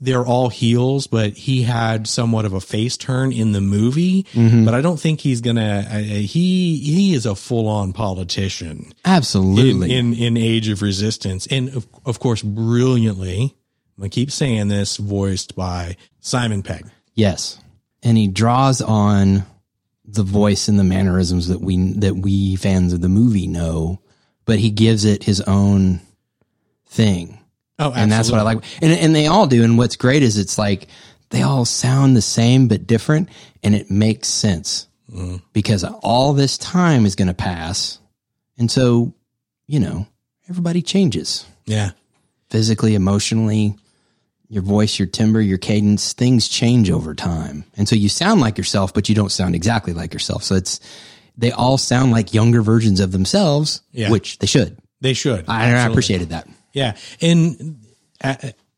they're 0.00 0.24
all 0.24 0.48
heels, 0.48 1.06
but 1.06 1.32
he 1.32 1.62
had 1.62 2.06
somewhat 2.06 2.44
of 2.44 2.52
a 2.52 2.60
face 2.60 2.96
turn 2.96 3.32
in 3.32 3.52
the 3.52 3.60
movie. 3.60 4.24
Mm-hmm. 4.32 4.64
But 4.64 4.74
I 4.74 4.80
don't 4.80 4.98
think 4.98 5.20
he's 5.20 5.40
gonna. 5.40 5.86
Uh, 5.90 5.98
he 5.98 6.78
he 6.78 7.14
is 7.14 7.26
a 7.26 7.34
full 7.34 7.68
on 7.68 7.92
politician 7.92 8.92
Absolutely. 9.04 9.94
in 9.94 10.14
in 10.14 10.36
Age 10.36 10.68
of 10.68 10.82
Resistance, 10.82 11.46
and 11.48 11.70
of, 11.70 11.86
of 12.04 12.18
course, 12.20 12.42
brilliantly. 12.42 13.54
I'm 13.96 14.02
gonna 14.02 14.10
keep 14.10 14.30
saying 14.30 14.68
this, 14.68 14.96
voiced 14.96 15.56
by 15.56 15.96
Simon 16.20 16.62
Pegg. 16.62 16.86
Yes. 17.14 17.58
And 18.04 18.16
he 18.16 18.28
draws 18.28 18.80
on 18.80 19.44
the 20.04 20.22
voice 20.22 20.68
and 20.68 20.78
the 20.78 20.84
mannerisms 20.84 21.48
that 21.48 21.60
we 21.60 21.92
that 21.94 22.14
we 22.16 22.54
fans 22.56 22.92
of 22.92 23.00
the 23.00 23.08
movie 23.08 23.48
know, 23.48 24.00
but 24.44 24.60
he 24.60 24.70
gives 24.70 25.04
it 25.04 25.24
his 25.24 25.40
own 25.42 26.00
thing. 26.86 27.37
Oh, 27.78 27.92
And 27.94 28.10
that's 28.10 28.30
what 28.30 28.40
I 28.40 28.42
like. 28.42 28.64
And 28.82 28.92
and 28.92 29.14
they 29.14 29.26
all 29.26 29.46
do. 29.46 29.62
And 29.64 29.78
what's 29.78 29.96
great 29.96 30.22
is 30.22 30.36
it's 30.36 30.58
like 30.58 30.88
they 31.30 31.42
all 31.42 31.64
sound 31.64 32.16
the 32.16 32.22
same 32.22 32.66
but 32.68 32.86
different 32.86 33.28
and 33.62 33.74
it 33.74 33.90
makes 33.90 34.28
sense. 34.28 34.86
Mm-hmm. 35.12 35.36
Because 35.52 35.84
all 35.84 36.32
this 36.32 36.58
time 36.58 37.06
is 37.06 37.14
going 37.14 37.28
to 37.28 37.34
pass. 37.34 37.98
And 38.58 38.70
so, 38.70 39.14
you 39.66 39.78
know, 39.80 40.06
everybody 40.50 40.82
changes 40.82 41.46
Yeah, 41.66 41.90
physically, 42.50 42.94
emotionally, 42.94 43.74
your 44.48 44.62
voice, 44.62 44.98
your 44.98 45.06
timbre, 45.08 45.40
your 45.40 45.58
cadence, 45.58 46.12
things 46.14 46.48
change 46.48 46.90
over 46.90 47.14
time. 47.14 47.64
And 47.76 47.88
so 47.88 47.94
you 47.96 48.08
sound 48.08 48.40
like 48.40 48.58
yourself, 48.58 48.92
but 48.92 49.08
you 49.08 49.14
don't 49.14 49.30
sound 49.32 49.54
exactly 49.54 49.92
like 49.92 50.12
yourself. 50.12 50.42
So 50.42 50.56
it's, 50.56 50.80
they 51.36 51.52
all 51.52 51.78
sound 51.78 52.10
like 52.12 52.34
younger 52.34 52.62
versions 52.62 52.98
of 53.00 53.12
themselves, 53.12 53.82
Yeah. 53.92 54.10
which 54.10 54.38
they 54.40 54.46
should. 54.46 54.78
they 55.00 55.14
should. 55.14 55.44
I, 55.48 55.66
I 55.66 55.86
appreciated 55.86 56.30
that. 56.30 56.48
Yeah, 56.78 56.96
and 57.20 57.84
uh, 58.22 58.36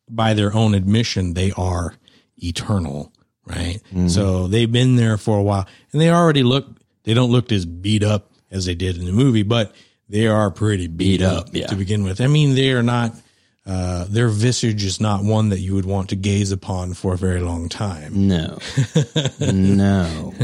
by 0.09 0.35
their 0.35 0.55
own 0.55 0.75
admission, 0.75 1.35
they 1.35 1.53
are 1.53 1.95
eternal, 2.39 3.13
right? 3.47 3.81
So 4.09 4.47
they've 4.49 4.71
been 4.71 4.97
there 4.97 5.17
for 5.19 5.39
a 5.39 5.43
while, 5.43 5.67
and 5.93 6.01
they 6.01 6.11
already 6.11 6.43
look. 6.43 6.67
They 7.05 7.15
don't 7.15 7.31
look 7.31 7.53
as 7.53 7.67
beat 7.67 8.03
up 8.03 8.33
as 8.51 8.65
they 8.65 8.75
did 8.75 8.97
in 8.97 9.05
the 9.05 9.13
movie, 9.13 9.43
but 9.43 9.75
they 10.09 10.27
are 10.27 10.51
pretty 10.51 10.87
beat, 10.87 11.23
up, 11.23 11.49
yeah. 11.53 11.67
to 11.67 11.77
begin 11.77 12.05
with. 12.05 12.21
I 12.21 12.27
mean, 12.27 12.55
they 12.55 12.73
are 12.73 12.83
not. 12.83 13.15
Uh, 13.67 14.07
their 14.09 14.29
visage 14.29 14.83
is 14.83 15.01
not 15.01 15.23
one 15.23 15.51
that 15.51 15.61
you 15.61 15.75
would 15.75 15.85
want 15.85 16.09
to 16.09 16.17
gaze 16.17 16.51
upon 16.51 16.95
for 16.95 17.15
a 17.15 17.17
very 17.17 17.41
long 17.41 17.69
time. 17.69 18.27
No, 18.27 18.59
no. 19.41 20.35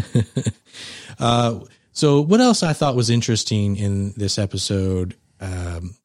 So, 1.97 2.21
what 2.21 2.43
else 2.43 2.63
I 2.63 2.75
thought 2.75 2.95
was 2.95 3.09
interesting 3.09 3.77
in 3.77 4.13
this 4.19 4.39
episode? 4.39 5.17
Um, 5.41 5.97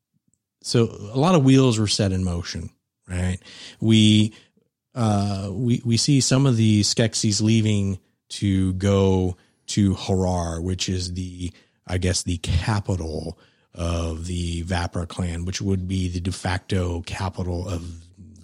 so, 0.62 0.84
a 1.14 1.18
lot 1.20 1.36
of 1.36 1.44
wheels 1.44 1.80
were 1.80 1.88
set 1.88 2.12
in 2.12 2.24
motion, 2.24 2.70
right? 3.10 3.38
We 3.80 4.34
uh, 4.96 5.50
we 5.52 5.82
we 5.86 5.98
see 5.98 6.22
some 6.22 6.46
of 6.46 6.58
the 6.58 6.82
Skeksis 6.82 7.42
leaving 7.42 8.00
to 8.30 8.74
go 8.74 9.38
to 9.68 9.94
Harar, 9.96 10.62
which 10.62 10.90
is 10.90 11.14
the 11.14 11.52
I 11.88 11.98
guess 11.98 12.24
the 12.24 12.38
capital 12.38 13.38
of 13.74 14.28
the 14.28 14.64
Vapra 14.64 15.08
clan, 15.08 15.46
which 15.46 15.62
would 15.62 15.88
be 15.88 16.10
the 16.10 16.20
de 16.20 16.32
facto 16.32 17.02
capital 17.02 17.68
of 17.68 18.02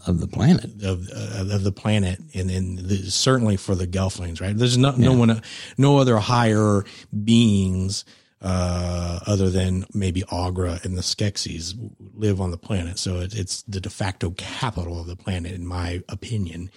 Of 0.08 0.20
the 0.22 0.28
planet. 0.28 0.82
of 0.84 1.10
uh, 1.12 1.54
of 1.54 1.64
the 1.64 1.72
planet, 1.74 2.20
and 2.34 2.50
then 2.50 2.76
the, 2.78 3.12
certainly 3.12 3.58
for 3.58 3.76
the 3.76 3.86
Gelflings, 3.86 4.40
right? 4.40 4.58
There's 4.58 4.78
no 4.78 4.92
no 4.92 5.12
one, 5.14 5.42
no 5.78 5.98
other 5.98 6.18
higher 6.18 6.86
beings 7.12 8.06
uh, 8.42 9.20
other 9.26 9.50
than 9.50 9.86
maybe 9.94 10.22
Aughra 10.24 10.84
and 10.86 10.98
the 10.98 11.02
Skeksis 11.02 11.74
live 12.14 12.40
on 12.40 12.52
the 12.52 12.58
planet. 12.58 13.00
So 13.00 13.20
it, 13.20 13.36
it's 13.36 13.64
the 13.64 13.82
de 13.82 13.90
facto 13.90 14.32
capital 14.32 15.00
of 15.00 15.08
the 15.08 15.16
planet, 15.16 15.54
in 15.54 15.66
my 15.66 16.04
opinion. 16.08 16.70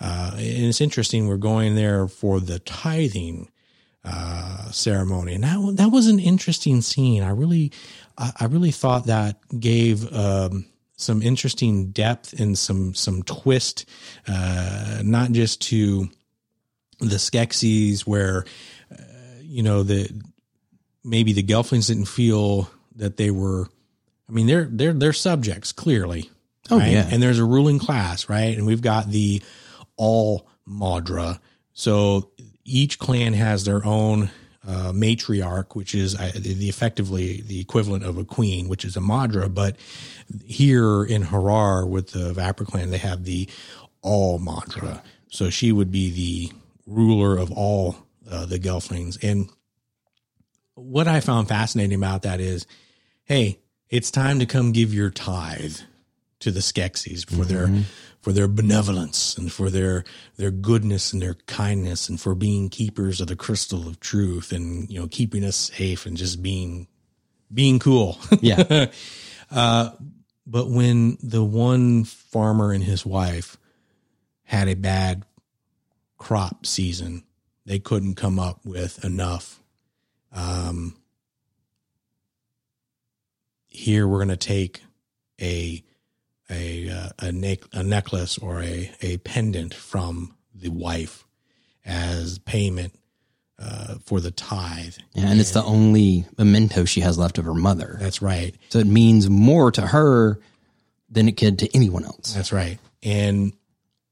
Uh, 0.00 0.32
and 0.34 0.64
it's 0.66 0.80
interesting. 0.80 1.28
We're 1.28 1.36
going 1.36 1.74
there 1.74 2.08
for 2.08 2.40
the 2.40 2.58
tithing 2.60 3.50
uh, 4.04 4.70
ceremony, 4.70 5.34
and 5.34 5.44
that 5.44 5.76
that 5.76 5.90
was 5.90 6.08
an 6.08 6.18
interesting 6.18 6.80
scene. 6.80 7.22
I 7.22 7.30
really, 7.30 7.72
I, 8.18 8.32
I 8.40 8.44
really 8.46 8.72
thought 8.72 9.06
that 9.06 9.38
gave 9.60 10.12
um, 10.12 10.66
some 10.96 11.22
interesting 11.22 11.90
depth 11.90 12.38
and 12.40 12.58
some 12.58 12.94
some 12.94 13.22
twist, 13.22 13.84
uh, 14.26 15.02
not 15.04 15.30
just 15.32 15.60
to 15.68 16.08
the 16.98 17.16
Skeksis, 17.16 18.00
where 18.00 18.44
uh, 18.90 19.02
you 19.40 19.62
know 19.62 19.84
the 19.84 20.10
maybe 21.04 21.32
the 21.32 21.42
Gelflings 21.42 21.88
didn't 21.88 22.06
feel 22.06 22.70
that 22.96 23.16
they 23.16 23.30
were. 23.30 23.68
I 24.28 24.32
mean, 24.32 24.46
they're 24.46 24.68
they're 24.70 24.92
they're 24.92 25.12
subjects 25.12 25.72
clearly. 25.72 26.30
Oh, 26.70 26.78
right? 26.78 26.92
yeah. 26.92 27.08
and 27.10 27.22
there's 27.22 27.40
a 27.40 27.44
ruling 27.44 27.78
class, 27.78 28.28
right? 28.28 28.56
And 28.56 28.66
we've 28.66 28.82
got 28.82 29.10
the 29.10 29.42
all 29.96 30.46
Maudra. 30.64 31.40
So 31.74 32.30
each 32.64 32.98
clan 32.98 33.32
has 33.32 33.64
their 33.64 33.84
own 33.84 34.30
uh, 34.66 34.92
matriarch, 34.92 35.74
which 35.74 35.94
is 35.94 36.14
uh, 36.14 36.30
the, 36.36 36.68
effectively 36.68 37.40
the 37.40 37.60
equivalent 37.60 38.04
of 38.04 38.16
a 38.16 38.24
queen, 38.24 38.68
which 38.68 38.84
is 38.84 38.96
a 38.96 39.00
Maudra. 39.00 39.48
But 39.48 39.76
here 40.44 41.04
in 41.04 41.22
Harar 41.22 41.84
with 41.86 42.12
the 42.12 42.32
Vapra 42.32 42.66
clan, 42.66 42.90
they 42.90 42.98
have 42.98 43.24
the 43.24 43.48
all 44.02 44.38
Maudra. 44.38 45.02
So 45.28 45.50
she 45.50 45.72
would 45.72 45.90
be 45.90 46.10
the 46.10 46.52
ruler 46.86 47.36
of 47.36 47.50
all 47.50 47.96
uh, 48.30 48.46
the 48.46 48.58
Gelflings. 48.58 49.18
And 49.22 49.50
what 50.74 51.08
I 51.08 51.20
found 51.20 51.48
fascinating 51.48 51.96
about 51.96 52.22
that 52.22 52.40
is, 52.40 52.66
hey, 53.24 53.60
it's 53.88 54.10
time 54.10 54.38
to 54.38 54.46
come 54.46 54.72
give 54.72 54.94
your 54.94 55.10
tithe 55.10 55.76
to 56.40 56.50
the 56.50 56.60
Skeksis 56.60 57.24
for 57.28 57.44
their 57.44 57.68
mm-hmm. 57.68 57.82
for 58.20 58.32
their 58.32 58.48
benevolence 58.48 59.36
and 59.36 59.52
for 59.52 59.70
their 59.70 60.04
their 60.36 60.50
goodness 60.50 61.12
and 61.12 61.22
their 61.22 61.34
kindness 61.46 62.08
and 62.08 62.20
for 62.20 62.34
being 62.34 62.68
keepers 62.68 63.20
of 63.20 63.28
the 63.28 63.36
crystal 63.36 63.86
of 63.86 64.00
truth 64.00 64.50
and 64.50 64.90
you 64.90 64.98
know 64.98 65.06
keeping 65.06 65.44
us 65.44 65.56
safe 65.56 66.04
and 66.04 66.16
just 66.16 66.42
being 66.42 66.88
being 67.52 67.78
cool. 67.78 68.18
Yeah. 68.40 68.86
Uh, 69.50 69.90
but 70.46 70.70
when 70.70 71.18
the 71.22 71.44
one 71.44 72.04
farmer 72.04 72.72
and 72.72 72.82
his 72.82 73.04
wife 73.04 73.58
had 74.44 74.66
a 74.66 74.74
bad 74.74 75.24
crop 76.16 76.64
season, 76.64 77.22
they 77.66 77.78
couldn't 77.78 78.14
come 78.14 78.38
up 78.38 78.64
with 78.64 79.04
enough. 79.04 79.61
Um, 80.32 80.96
here 83.66 84.06
we're 84.06 84.18
going 84.18 84.28
to 84.28 84.36
take 84.36 84.82
a 85.40 85.82
a 86.50 86.90
uh, 86.90 87.08
a, 87.18 87.32
neck, 87.32 87.60
a 87.72 87.82
necklace 87.82 88.38
or 88.38 88.62
a 88.62 88.90
a 89.00 89.16
pendant 89.18 89.74
from 89.74 90.34
the 90.54 90.68
wife 90.70 91.24
as 91.84 92.38
payment 92.38 92.94
uh, 93.58 93.96
for 94.04 94.20
the 94.20 94.30
tithe. 94.30 94.96
Yeah, 95.14 95.28
and 95.28 95.40
it's 95.40 95.52
the 95.52 95.64
only 95.64 96.26
memento 96.36 96.84
she 96.84 97.00
has 97.00 97.18
left 97.18 97.38
of 97.38 97.44
her 97.44 97.54
mother. 97.54 97.96
That's 98.00 98.20
right. 98.22 98.54
So 98.68 98.78
it 98.78 98.86
means 98.86 99.30
more 99.30 99.70
to 99.72 99.82
her 99.82 100.38
than 101.08 101.28
it 101.28 101.36
could 101.36 101.58
to 101.60 101.74
anyone 101.74 102.04
else. 102.04 102.34
That's 102.34 102.52
right. 102.52 102.78
And 103.02 103.52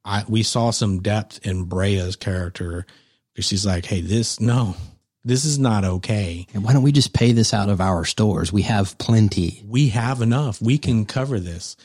I 0.04 0.24
we 0.28 0.42
saw 0.42 0.70
some 0.70 1.00
depth 1.02 1.44
in 1.46 1.64
Brea's 1.64 2.16
character 2.16 2.87
because 3.33 3.46
she's 3.46 3.66
like, 3.66 3.85
"Hey, 3.85 4.00
this 4.00 4.40
no, 4.40 4.76
this 5.24 5.44
is 5.44 5.59
not 5.59 5.85
okay. 5.85 6.46
And 6.54 6.64
why 6.64 6.72
don't 6.72 6.83
we 6.83 6.92
just 6.92 7.12
pay 7.12 7.33
this 7.33 7.52
out 7.52 7.68
of 7.68 7.80
our 7.80 8.04
stores? 8.04 8.52
We 8.52 8.62
have 8.62 8.96
plenty. 8.98 9.62
We 9.66 9.88
have 9.90 10.22
enough. 10.22 10.61
We 10.61 10.78
can 10.78 11.04
cover 11.04 11.38
this." 11.38 11.76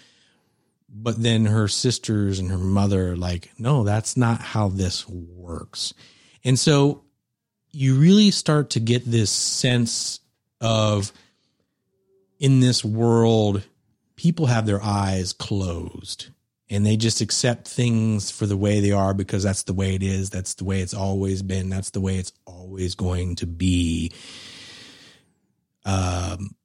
But 0.90 1.22
then 1.22 1.46
her 1.46 1.68
sisters 1.68 2.40
and 2.40 2.50
her 2.50 2.58
mother 2.58 3.12
are 3.12 3.18
like, 3.18 3.52
"No, 3.58 3.84
that's 3.84 4.16
not 4.16 4.42
how 4.42 4.70
this 4.70 5.08
works." 5.10 5.94
And 6.44 6.58
so 6.58 7.04
you 7.72 7.96
really 7.96 8.32
start 8.32 8.70
to 8.72 8.80
get 8.80 9.10
this 9.10 9.30
sense 9.30 10.22
of 10.62 11.12
in 12.40 12.62
this 12.62 12.86
world 12.86 13.64
people 14.16 14.46
have 14.46 14.66
their 14.66 14.82
eyes 14.82 15.34
closed 15.34 16.28
and 16.70 16.86
they 16.86 16.98
just 16.98 17.22
accept 17.22 17.68
things 17.68 18.32
for 18.32 18.46
the 18.46 18.58
way 18.58 18.80
they 18.80 18.92
are 18.92 19.14
because 19.14 19.44
that's 19.44 19.64
the 19.64 19.74
way 19.74 19.96
it 19.96 20.04
is 20.04 20.30
that's 20.30 20.56
the 20.56 20.64
way 20.64 20.82
it's 20.82 20.94
always 20.94 21.42
been 21.42 21.70
that's 21.70 21.92
the 21.92 22.02
way 22.02 22.18
it's 22.18 22.34
always 22.46 22.96
going 22.96 23.36
to 23.36 23.46
be 23.46 24.12
um 25.86 26.56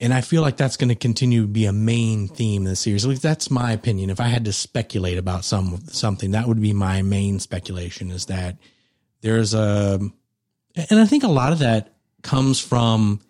and 0.00 0.12
I 0.12 0.20
feel 0.20 0.42
like 0.42 0.56
that's 0.56 0.76
going 0.76 0.88
to 0.88 0.94
continue 0.94 1.42
to 1.42 1.48
be 1.48 1.66
a 1.66 1.72
main 1.72 2.28
theme 2.28 2.62
in 2.62 2.68
the 2.68 2.76
series. 2.76 3.04
At 3.04 3.10
least 3.10 3.22
that's 3.22 3.50
my 3.50 3.72
opinion. 3.72 4.10
If 4.10 4.20
I 4.20 4.26
had 4.26 4.44
to 4.44 4.52
speculate 4.52 5.16
about 5.16 5.44
some 5.46 5.82
something, 5.86 6.32
that 6.32 6.46
would 6.46 6.60
be 6.60 6.74
my 6.74 7.00
main 7.00 7.38
speculation. 7.38 8.10
Is 8.10 8.26
that 8.26 8.58
there's 9.22 9.54
a, 9.54 9.98
and 10.76 11.00
I 11.00 11.06
think 11.06 11.22
a 11.22 11.28
lot 11.28 11.52
of 11.52 11.60
that 11.60 11.94
comes 12.22 12.60
from 12.60 13.20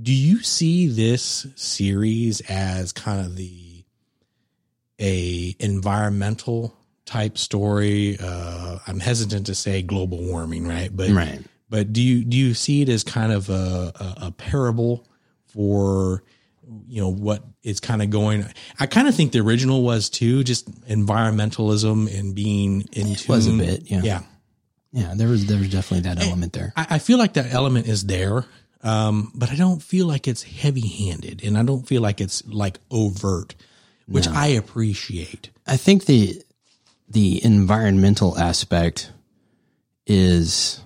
do 0.00 0.14
you 0.14 0.42
see 0.42 0.86
this 0.86 1.46
series 1.56 2.40
as 2.42 2.92
kind 2.92 3.26
of 3.26 3.34
the 3.34 3.67
a 5.00 5.54
environmental 5.58 6.74
type 7.06 7.38
story? 7.38 8.16
Uh, 8.20 8.78
I'm 8.86 9.00
hesitant 9.00 9.46
to 9.46 9.54
say 9.54 9.82
global 9.82 10.18
warming, 10.18 10.66
right? 10.66 10.94
But 10.94 11.10
Right. 11.10 11.40
but 11.70 11.92
do 11.92 12.02
you 12.02 12.24
do 12.24 12.36
you 12.36 12.54
see 12.54 12.82
it 12.82 12.88
as 12.88 13.04
kind 13.04 13.32
of 13.32 13.48
a, 13.50 13.92
a, 13.94 14.26
a 14.26 14.30
parable 14.32 15.06
for 15.46 16.22
you 16.86 17.00
know 17.00 17.08
what 17.08 17.42
is 17.62 17.80
kind 17.80 18.02
of 18.02 18.10
going? 18.10 18.44
I 18.78 18.86
kind 18.86 19.08
of 19.08 19.14
think 19.14 19.32
the 19.32 19.40
original 19.40 19.82
was 19.82 20.10
too, 20.10 20.44
just 20.44 20.70
environmentalism 20.86 22.14
and 22.18 22.34
being 22.34 22.86
into 22.92 23.30
was 23.30 23.46
a 23.46 23.52
bit, 23.52 23.90
yeah. 23.90 24.02
yeah. 24.02 24.20
Yeah, 24.90 25.12
there 25.14 25.28
was 25.28 25.46
there 25.46 25.58
was 25.58 25.68
definitely 25.68 26.08
that 26.08 26.22
element 26.22 26.54
there. 26.54 26.72
I, 26.74 26.86
I 26.90 26.98
feel 26.98 27.18
like 27.18 27.34
that 27.34 27.52
element 27.52 27.86
is 27.88 28.04
there, 28.06 28.46
um, 28.82 29.30
but 29.34 29.50
I 29.50 29.54
don't 29.54 29.82
feel 29.82 30.06
like 30.06 30.26
it's 30.26 30.42
heavy 30.42 30.86
handed, 30.86 31.44
and 31.44 31.58
I 31.58 31.62
don't 31.62 31.86
feel 31.86 32.00
like 32.00 32.22
it's 32.22 32.42
like 32.46 32.78
overt, 32.90 33.54
which 34.08 34.26
I 34.26 34.48
appreciate. 34.48 35.50
I 35.66 35.76
think 35.76 36.06
the 36.06 36.42
the 37.08 37.42
environmental 37.44 38.38
aspect 38.38 39.12
is 40.06 40.80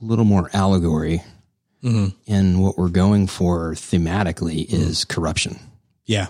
a 0.00 0.04
little 0.04 0.24
more 0.24 0.48
allegory, 0.52 1.22
mm-hmm. 1.82 2.16
and 2.32 2.62
what 2.62 2.78
we're 2.78 2.88
going 2.88 3.26
for 3.26 3.74
thematically 3.74 4.66
mm-hmm. 4.66 4.76
is 4.76 5.04
corruption. 5.04 5.58
Yeah, 6.06 6.28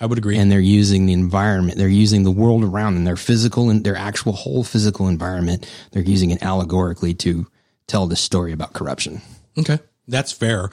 I 0.00 0.06
would 0.06 0.18
agree. 0.18 0.36
And 0.36 0.50
they're 0.50 0.60
using 0.60 1.06
the 1.06 1.12
environment, 1.12 1.78
they're 1.78 1.88
using 1.88 2.24
the 2.24 2.30
world 2.30 2.64
around 2.64 2.94
them, 2.94 3.04
their 3.04 3.16
physical 3.16 3.70
and 3.70 3.84
their 3.84 3.96
actual 3.96 4.32
whole 4.32 4.64
physical 4.64 5.08
environment. 5.08 5.70
They're 5.92 6.02
using 6.02 6.30
it 6.30 6.42
allegorically 6.42 7.14
to 7.14 7.46
tell 7.86 8.06
the 8.06 8.16
story 8.16 8.52
about 8.52 8.72
corruption. 8.72 9.22
Okay, 9.56 9.78
that's 10.08 10.32
fair. 10.32 10.70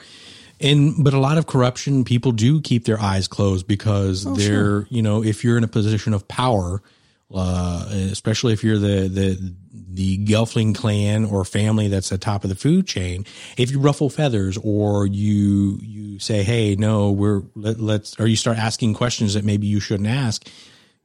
And 0.62 1.04
but 1.04 1.13
a 1.13 1.19
lot 1.19 1.38
of 1.38 1.48
corruption 1.48 2.04
people 2.04 2.32
do 2.32 2.62
keep 2.62 2.86
their 2.86 3.00
eyes 3.00 3.28
closed 3.28 3.67
because 3.67 4.26
they're 4.36 4.86
you 4.89 5.02
know 5.02 5.24
if 5.24 5.43
you're 5.43 5.58
in 5.58 5.63
a 5.63 5.69
position 5.69 6.13
of 6.13 6.28
power, 6.28 6.82
uh, 7.34 7.88
especially 7.89 8.52
if 8.54 8.63
you're 8.63 8.78
the 8.78 9.08
the 9.08 9.54
the 9.72 10.17
Gelfling 10.26 10.76
clan 10.76 11.24
or 11.26 11.45
family 11.45 11.88
that's 11.88 12.12
at 12.12 12.19
the 12.19 12.26
top 12.26 12.43
of 12.43 12.50
the 12.50 12.58
food 12.58 12.88
chain, 12.88 13.26
if 13.58 13.72
you 13.72 13.80
ruffle 13.80 14.10
feathers 14.10 14.58
or 14.62 15.06
you 15.06 15.80
you 15.82 16.19
say 16.19 16.43
hey 16.43 16.76
no 16.76 17.12
we're 17.12 17.43
let, 17.56 17.80
let's 17.80 18.19
or 18.19 18.28
you 18.28 18.36
start 18.36 18.58
asking 18.58 18.95
questions 18.95 19.36
that 19.36 19.45
maybe 19.45 19.65
you 19.65 19.80
shouldn't 19.80 20.10
ask, 20.10 20.45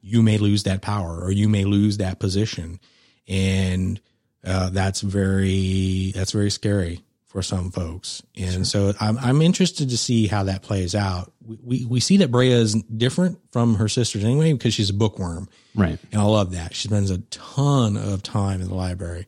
you 0.01 0.21
may 0.21 0.37
lose 0.37 0.65
that 0.65 0.83
power 0.83 1.21
or 1.23 1.31
you 1.31 1.49
may 1.49 1.65
lose 1.65 1.99
that 1.99 2.19
position, 2.19 2.81
and 3.29 4.01
uh, 4.45 4.71
that's 4.71 5.01
very 5.01 6.11
that's 6.13 6.33
very 6.33 6.51
scary 6.51 7.05
for 7.35 7.43
some 7.43 7.73
folks. 7.73 8.23
And 8.37 8.65
so 8.65 8.93
I'm 9.01 9.19
I'm 9.19 9.43
interested 9.43 9.91
to 9.91 9.99
see 9.99 10.29
how 10.29 10.45
that 10.45 10.63
plays 10.63 10.95
out. 10.95 11.33
We, 11.45 11.59
we 11.65 11.85
we 11.85 12.01
see 12.01 12.19
that 12.19 12.31
Brea 12.31 12.53
is 12.53 12.75
different 12.75 13.39
from 13.51 13.75
her 13.75 13.89
sisters 13.89 14.23
anyway 14.23 14.53
because 14.53 14.73
she's 14.73 14.91
a 14.91 14.95
bookworm, 14.95 15.49
Right. 15.75 15.99
and 16.13 16.21
I 16.21 16.25
love 16.25 16.53
that. 16.53 16.77
She 16.77 16.87
spends 16.87 17.11
a 17.11 17.19
ton 17.19 17.97
of 17.97 18.23
time 18.23 18.61
in 18.61 18.69
the 18.69 18.75
library, 18.77 19.27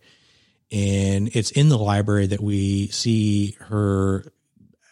and 0.70 1.28
it's 1.34 1.50
in 1.50 1.68
the 1.68 1.76
library 1.78 2.28
that 2.28 2.40
we 2.40 2.86
see 2.88 3.56
her. 3.62 4.24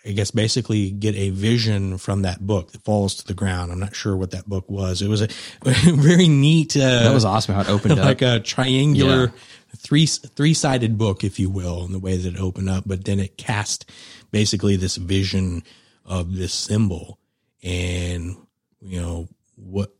I 0.06 0.10
guess 0.12 0.30
basically 0.32 0.90
get 0.90 1.14
a 1.14 1.30
vision 1.30 1.96
from 1.96 2.22
that 2.22 2.46
book 2.46 2.72
that 2.72 2.82
falls 2.82 3.14
to 3.14 3.26
the 3.26 3.32
ground. 3.32 3.72
I'm 3.72 3.78
not 3.80 3.94
sure 3.96 4.14
what 4.14 4.32
that 4.32 4.46
book 4.46 4.68
was. 4.68 5.00
It 5.00 5.08
was 5.08 5.22
a 5.22 5.28
very 5.62 6.28
neat. 6.28 6.76
Uh, 6.76 7.04
That 7.04 7.14
was 7.14 7.24
awesome 7.24 7.54
how 7.54 7.62
it 7.62 7.70
opened 7.70 7.92
up. 8.00 8.04
like 8.04 8.20
a 8.20 8.40
triangular 8.40 9.26
Yeah. 9.26 9.30
Three 9.76 10.06
three 10.06 10.54
sided 10.54 10.98
book, 10.98 11.24
if 11.24 11.38
you 11.38 11.50
will, 11.50 11.84
in 11.84 11.92
the 11.92 11.98
way 11.98 12.16
that 12.16 12.34
it 12.34 12.40
opened 12.40 12.68
up. 12.68 12.84
But 12.86 13.04
then 13.04 13.20
it 13.20 13.36
cast 13.36 13.90
basically 14.30 14.76
this 14.76 14.96
vision 14.96 15.62
of 16.04 16.36
this 16.36 16.52
symbol, 16.52 17.18
and 17.62 18.36
you 18.80 19.00
know 19.00 19.28
what 19.56 19.94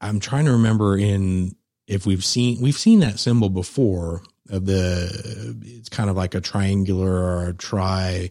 I'm 0.00 0.20
trying 0.20 0.44
to 0.46 0.52
remember 0.52 0.96
in 0.98 1.54
if 1.86 2.06
we've 2.06 2.24
seen 2.24 2.60
we've 2.60 2.76
seen 2.76 3.00
that 3.00 3.18
symbol 3.18 3.48
before 3.48 4.22
of 4.50 4.66
the 4.66 5.56
it's 5.62 5.88
kind 5.88 6.10
of 6.10 6.16
like 6.16 6.34
a 6.34 6.40
triangular 6.40 7.10
or 7.10 7.48
a 7.48 7.54
tri 7.54 8.30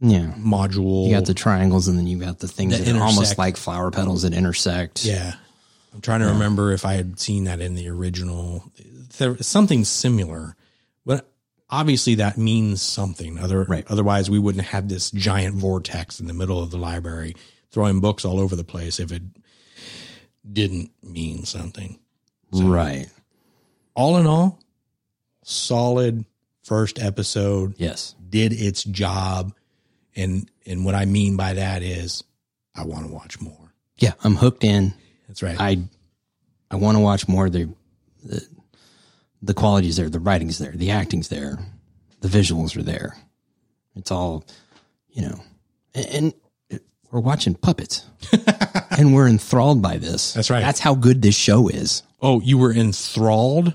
yeah. 0.00 0.32
module. 0.38 1.06
You 1.06 1.14
got 1.14 1.26
the 1.26 1.34
triangles 1.34 1.88
and 1.88 1.98
then 1.98 2.06
you 2.06 2.18
got 2.18 2.38
the 2.38 2.48
things 2.48 2.78
That 2.78 2.84
that, 2.84 2.96
are 2.96 3.02
almost 3.02 3.38
like 3.38 3.56
flower 3.56 3.90
petals 3.90 4.22
that 4.22 4.34
intersect. 4.34 5.04
Yeah. 5.04 5.34
I'm 5.92 6.00
trying 6.00 6.20
to 6.20 6.26
remember 6.26 6.72
if 6.72 6.84
I 6.84 6.94
had 6.94 7.20
seen 7.20 7.44
that 7.44 7.60
in 7.60 7.74
the 7.74 7.88
original. 7.88 8.64
There 9.18 9.36
something 9.42 9.84
similar, 9.84 10.56
but 11.06 11.30
obviously 11.70 12.16
that 12.16 12.36
means 12.38 12.82
something. 12.82 13.38
Other 13.38 13.64
Right. 13.64 13.84
otherwise 13.88 14.28
we 14.30 14.38
wouldn't 14.38 14.66
have 14.66 14.88
this 14.88 15.10
giant 15.10 15.56
vortex 15.56 16.20
in 16.20 16.26
the 16.26 16.34
middle 16.34 16.62
of 16.62 16.70
the 16.70 16.78
library 16.78 17.34
throwing 17.70 18.00
books 18.00 18.24
all 18.24 18.38
over 18.40 18.54
the 18.56 18.64
place 18.64 19.00
if 19.00 19.10
it 19.12 19.22
didn't 20.50 20.90
mean 21.02 21.44
something. 21.44 21.98
Right. 22.52 23.08
All 23.96 24.16
in 24.18 24.26
all, 24.26 24.60
solid 25.42 26.24
first 26.62 26.98
episode 26.98 27.74
Yes. 27.78 28.14
did 28.30 28.52
its 28.52 28.84
job 28.84 29.52
and 30.16 30.48
and 30.66 30.84
what 30.84 30.94
I 30.94 31.04
mean 31.04 31.36
by 31.36 31.54
that 31.54 31.82
is 31.82 32.24
I 32.74 32.84
want 32.84 33.06
to 33.06 33.12
watch 33.12 33.40
more. 33.40 33.72
Yeah. 33.98 34.12
I'm 34.22 34.36
hooked 34.36 34.64
in. 34.64 34.94
That's 35.28 35.42
right. 35.42 35.56
I 35.60 35.78
I 36.70 36.76
want 36.76 36.96
to 36.96 37.00
watch 37.00 37.28
more. 37.28 37.50
The, 37.50 37.68
the 38.24 38.46
the 39.44 39.54
quality's 39.54 39.96
there, 39.96 40.08
the 40.08 40.20
writing's 40.20 40.58
there, 40.58 40.72
the 40.72 40.90
acting's 40.90 41.28
there, 41.28 41.58
the 42.20 42.28
visuals 42.28 42.76
are 42.76 42.82
there. 42.82 43.16
It's 43.94 44.10
all, 44.10 44.44
you 45.10 45.22
know, 45.22 45.40
and, 45.94 46.34
and 46.70 46.80
we're 47.10 47.20
watching 47.20 47.54
puppets, 47.54 48.06
and 48.98 49.14
we're 49.14 49.28
enthralled 49.28 49.80
by 49.80 49.98
this. 49.98 50.32
That's 50.32 50.50
right. 50.50 50.60
That's 50.60 50.80
how 50.80 50.94
good 50.94 51.22
this 51.22 51.36
show 51.36 51.68
is. 51.68 52.02
Oh, 52.20 52.40
you 52.40 52.58
were 52.58 52.72
enthralled. 52.72 53.74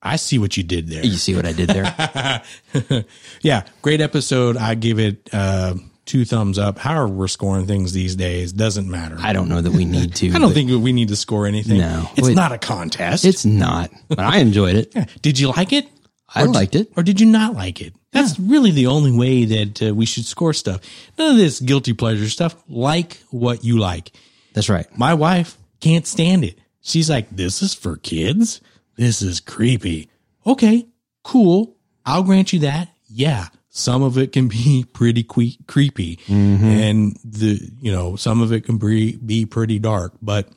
I 0.00 0.16
see 0.16 0.38
what 0.38 0.56
you 0.56 0.62
did 0.62 0.88
there. 0.88 1.04
You 1.04 1.12
see 1.12 1.34
what 1.34 1.46
I 1.46 1.52
did 1.52 1.68
there? 1.70 3.04
yeah, 3.42 3.64
great 3.82 4.00
episode. 4.00 4.56
I 4.56 4.74
give 4.74 4.98
it 4.98 5.28
uh, 5.32 5.74
two 6.06 6.24
thumbs 6.24 6.58
up. 6.58 6.78
However, 6.78 7.08
we're 7.08 7.28
scoring 7.28 7.66
things 7.66 7.92
these 7.92 8.16
days 8.16 8.52
doesn't 8.52 8.88
matter. 8.90 9.16
I, 9.18 9.32
don't 9.32 9.48
know 9.48 9.60
that 9.60 9.72
we 9.72 9.84
need 9.96 10.14
to. 10.16 10.30
I 10.32 10.38
don't 10.38 10.52
think 10.52 10.70
we 10.82 10.92
need 10.92 11.08
to 11.08 11.16
score 11.16 11.46
anything. 11.46 11.78
No. 11.78 12.08
it's 12.16 12.28
not 12.28 12.52
a 12.52 12.58
contest. 12.58 13.24
it's 13.24 13.44
not. 13.44 13.90
But 14.08 14.20
I 14.20 14.38
enjoyed 14.38 14.76
it. 14.76 14.92
Yeah. 14.94 15.06
Did 15.22 15.38
you 15.40 15.48
like 15.48 15.72
it? 15.72 15.88
I 16.32 16.44
liked 16.44 16.74
it. 16.74 16.92
or 16.96 17.02
did 17.02 17.20
you 17.20 17.26
not 17.26 17.54
like 17.54 17.80
it? 17.80 17.94
That's 18.12 18.38
really 18.38 18.70
the 18.70 18.86
only 18.86 19.10
way 19.12 19.44
that 19.44 19.82
uh, 19.82 19.94
we 19.94 20.06
should 20.06 20.24
score 20.24 20.52
stuff. 20.52 20.80
None 21.18 21.32
of 21.32 21.36
this 21.36 21.60
guilty 21.60 21.92
pleasure 21.94 22.28
stuff. 22.28 22.54
Like 22.68 23.18
what 23.30 23.64
you 23.64 23.78
like. 23.78 24.12
That's 24.52 24.68
right. 24.68 24.86
My 24.96 25.14
wife 25.14 25.56
can't 25.80 26.06
stand 26.06 26.44
it. 26.44 26.58
She's 26.80 27.08
like, 27.10 27.28
this 27.30 27.62
is 27.62 27.74
for 27.74 27.96
kids. 27.96 28.60
This 28.96 29.22
is 29.22 29.40
creepy. 29.40 30.10
Okay, 30.46 30.86
cool. 31.22 31.76
I'll 32.06 32.22
grant 32.22 32.52
you 32.52 32.60
that. 32.60 32.88
Yeah. 33.06 33.48
Some 33.76 34.04
of 34.04 34.16
it 34.18 34.30
can 34.30 34.46
be 34.46 34.84
pretty 34.92 35.24
que- 35.24 35.58
creepy 35.66 36.20
and 36.28 37.16
the, 37.24 37.58
you 37.80 37.90
know, 37.90 38.14
some 38.14 38.40
of 38.40 38.52
it 38.52 38.60
can 38.64 38.78
be, 38.78 39.16
be 39.16 39.46
pretty 39.46 39.80
dark, 39.80 40.12
but 40.22 40.48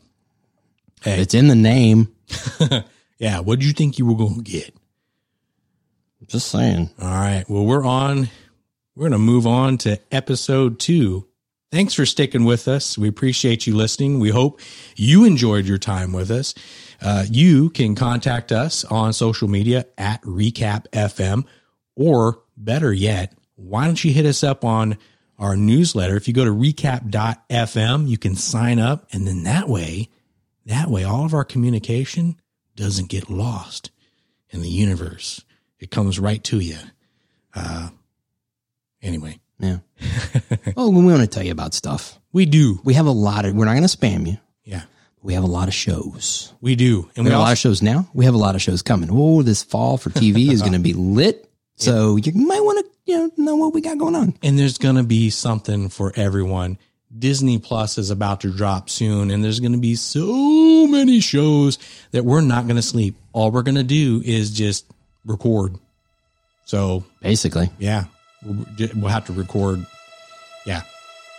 hey, 1.01 1.19
It's 1.21 1.33
in 1.33 1.47
the 1.47 1.55
name. 1.55 2.13
yeah. 3.17 3.39
What 3.39 3.57
did 3.59 3.65
you 3.65 3.73
think 3.73 3.97
you 3.97 4.05
were 4.05 4.15
going 4.15 4.43
to 4.43 4.51
get? 4.51 4.71
Just 6.27 6.49
saying. 6.49 6.91
All 7.01 7.07
right. 7.07 7.43
Well, 7.47 7.65
we're 7.65 7.85
on. 7.85 8.29
We're 8.95 9.09
going 9.09 9.11
to 9.13 9.17
move 9.17 9.47
on 9.47 9.77
to 9.79 9.99
episode 10.11 10.79
two. 10.79 11.27
Thanks 11.71 11.95
for 11.95 12.05
sticking 12.05 12.45
with 12.45 12.67
us. 12.67 12.97
We 12.99 13.07
appreciate 13.07 13.65
you 13.65 13.75
listening. 13.75 14.19
We 14.19 14.29
hope 14.29 14.59
you 14.95 15.25
enjoyed 15.25 15.65
your 15.65 15.77
time 15.79 16.13
with 16.13 16.29
us. 16.29 16.53
Uh, 17.01 17.25
you 17.29 17.69
can 17.71 17.95
contact 17.95 18.51
us 18.51 18.85
on 18.85 19.11
social 19.13 19.47
media 19.47 19.85
at 19.97 20.21
Recap 20.21 20.87
FM, 20.89 21.45
or 21.95 22.39
better 22.57 22.91
yet, 22.91 23.33
why 23.55 23.85
don't 23.85 24.03
you 24.03 24.11
hit 24.11 24.25
us 24.25 24.43
up 24.43 24.65
on 24.65 24.97
our 25.39 25.55
newsletter? 25.55 26.15
If 26.15 26.27
you 26.27 26.33
go 26.33 26.45
to 26.45 26.51
recap.fm, 26.51 28.07
you 28.07 28.17
can 28.17 28.35
sign 28.35 28.79
up, 28.79 29.07
and 29.11 29.27
then 29.27 29.43
that 29.43 29.69
way, 29.69 30.09
that 30.65 30.89
way, 30.89 31.03
all 31.03 31.25
of 31.25 31.33
our 31.33 31.45
communication 31.45 32.35
doesn't 32.75 33.09
get 33.09 33.29
lost 33.29 33.91
in 34.49 34.61
the 34.61 34.69
universe. 34.69 35.43
It 35.79 35.91
comes 35.91 36.19
right 36.19 36.43
to 36.45 36.59
you. 36.59 36.77
Uh, 37.53 37.89
anyway, 39.01 39.39
Yeah. 39.59 39.77
oh, 40.77 40.89
we 40.89 41.03
want 41.05 41.21
to 41.21 41.27
tell 41.27 41.43
you 41.43 41.51
about 41.51 41.73
stuff. 41.73 42.19
we 42.33 42.45
do. 42.45 42.79
We 42.83 42.93
have 42.95 43.05
a 43.07 43.11
lot 43.11 43.45
of, 43.45 43.55
we're 43.55 43.65
not 43.65 43.73
going 43.75 43.87
to 43.87 43.97
spam 43.97 44.27
you. 44.27 44.37
Yeah, 44.63 44.83
We 45.23 45.33
have 45.33 45.43
a 45.43 45.47
lot 45.47 45.67
of 45.67 45.73
shows. 45.73 46.53
we 46.61 46.75
do. 46.75 47.09
And 47.15 47.25
We 47.25 47.29
we 47.29 47.31
have 47.31 47.39
a 47.39 47.43
lot 47.43 47.51
of 47.53 47.57
shows 47.57 47.81
now. 47.81 48.07
We 48.13 48.25
have 48.25 48.33
a 48.35 48.37
lot 48.37 48.53
of 48.55 48.61
shows 48.61 48.81
coming. 48.81 49.09
Oh, 49.11 49.41
this 49.41 49.63
fall 49.63 49.97
for 49.97 50.09
TV 50.09 50.51
is 50.51 50.61
going 50.61 50.73
to 50.73 50.79
be 50.79 50.93
lit. 50.93 51.46
So 51.77 52.15
you 52.17 52.31
might 52.33 52.59
want 52.61 52.85
to, 52.85 52.91
you 53.11 53.17
know, 53.17 53.31
know 53.37 53.55
what 53.55 53.73
we 53.73 53.81
got 53.81 53.97
going 53.97 54.15
on. 54.15 54.33
and 54.43 54.57
there's 54.57 54.77
going 54.77 54.95
to 54.95 55.03
be 55.03 55.29
something 55.29 55.89
for 55.89 56.11
everyone. 56.15 56.77
Disney 57.17 57.57
Plus 57.59 57.97
is 57.97 58.09
about 58.09 58.41
to 58.41 58.51
drop 58.51 58.89
soon, 58.89 59.31
and 59.31 59.43
there's 59.43 59.59
going 59.61 59.71
to 59.71 59.77
be 59.77 59.95
so 59.95 60.87
many 60.87 61.19
shows 61.21 61.77
that 62.11 62.25
we're 62.25 62.41
not 62.41 62.65
going 62.65 62.75
to 62.75 62.81
sleep. 62.81 63.15
All 63.31 63.49
we're 63.51 63.61
going 63.63 63.75
to 63.75 63.83
do 63.83 64.21
is 64.25 64.51
just 64.51 64.85
record. 65.25 65.75
So 66.65 67.05
Basically. 67.21 67.69
yeah, 67.79 68.05
we'll, 68.43 68.65
we'll 68.95 69.07
have 69.11 69.25
to 69.27 69.33
record 69.33 69.85
Yeah, 70.65 70.81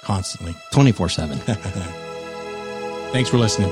constantly. 0.02 0.54
24 0.72 1.08
7. 1.10 1.38
Thanks 3.12 3.28
for 3.28 3.36
listening. 3.36 3.70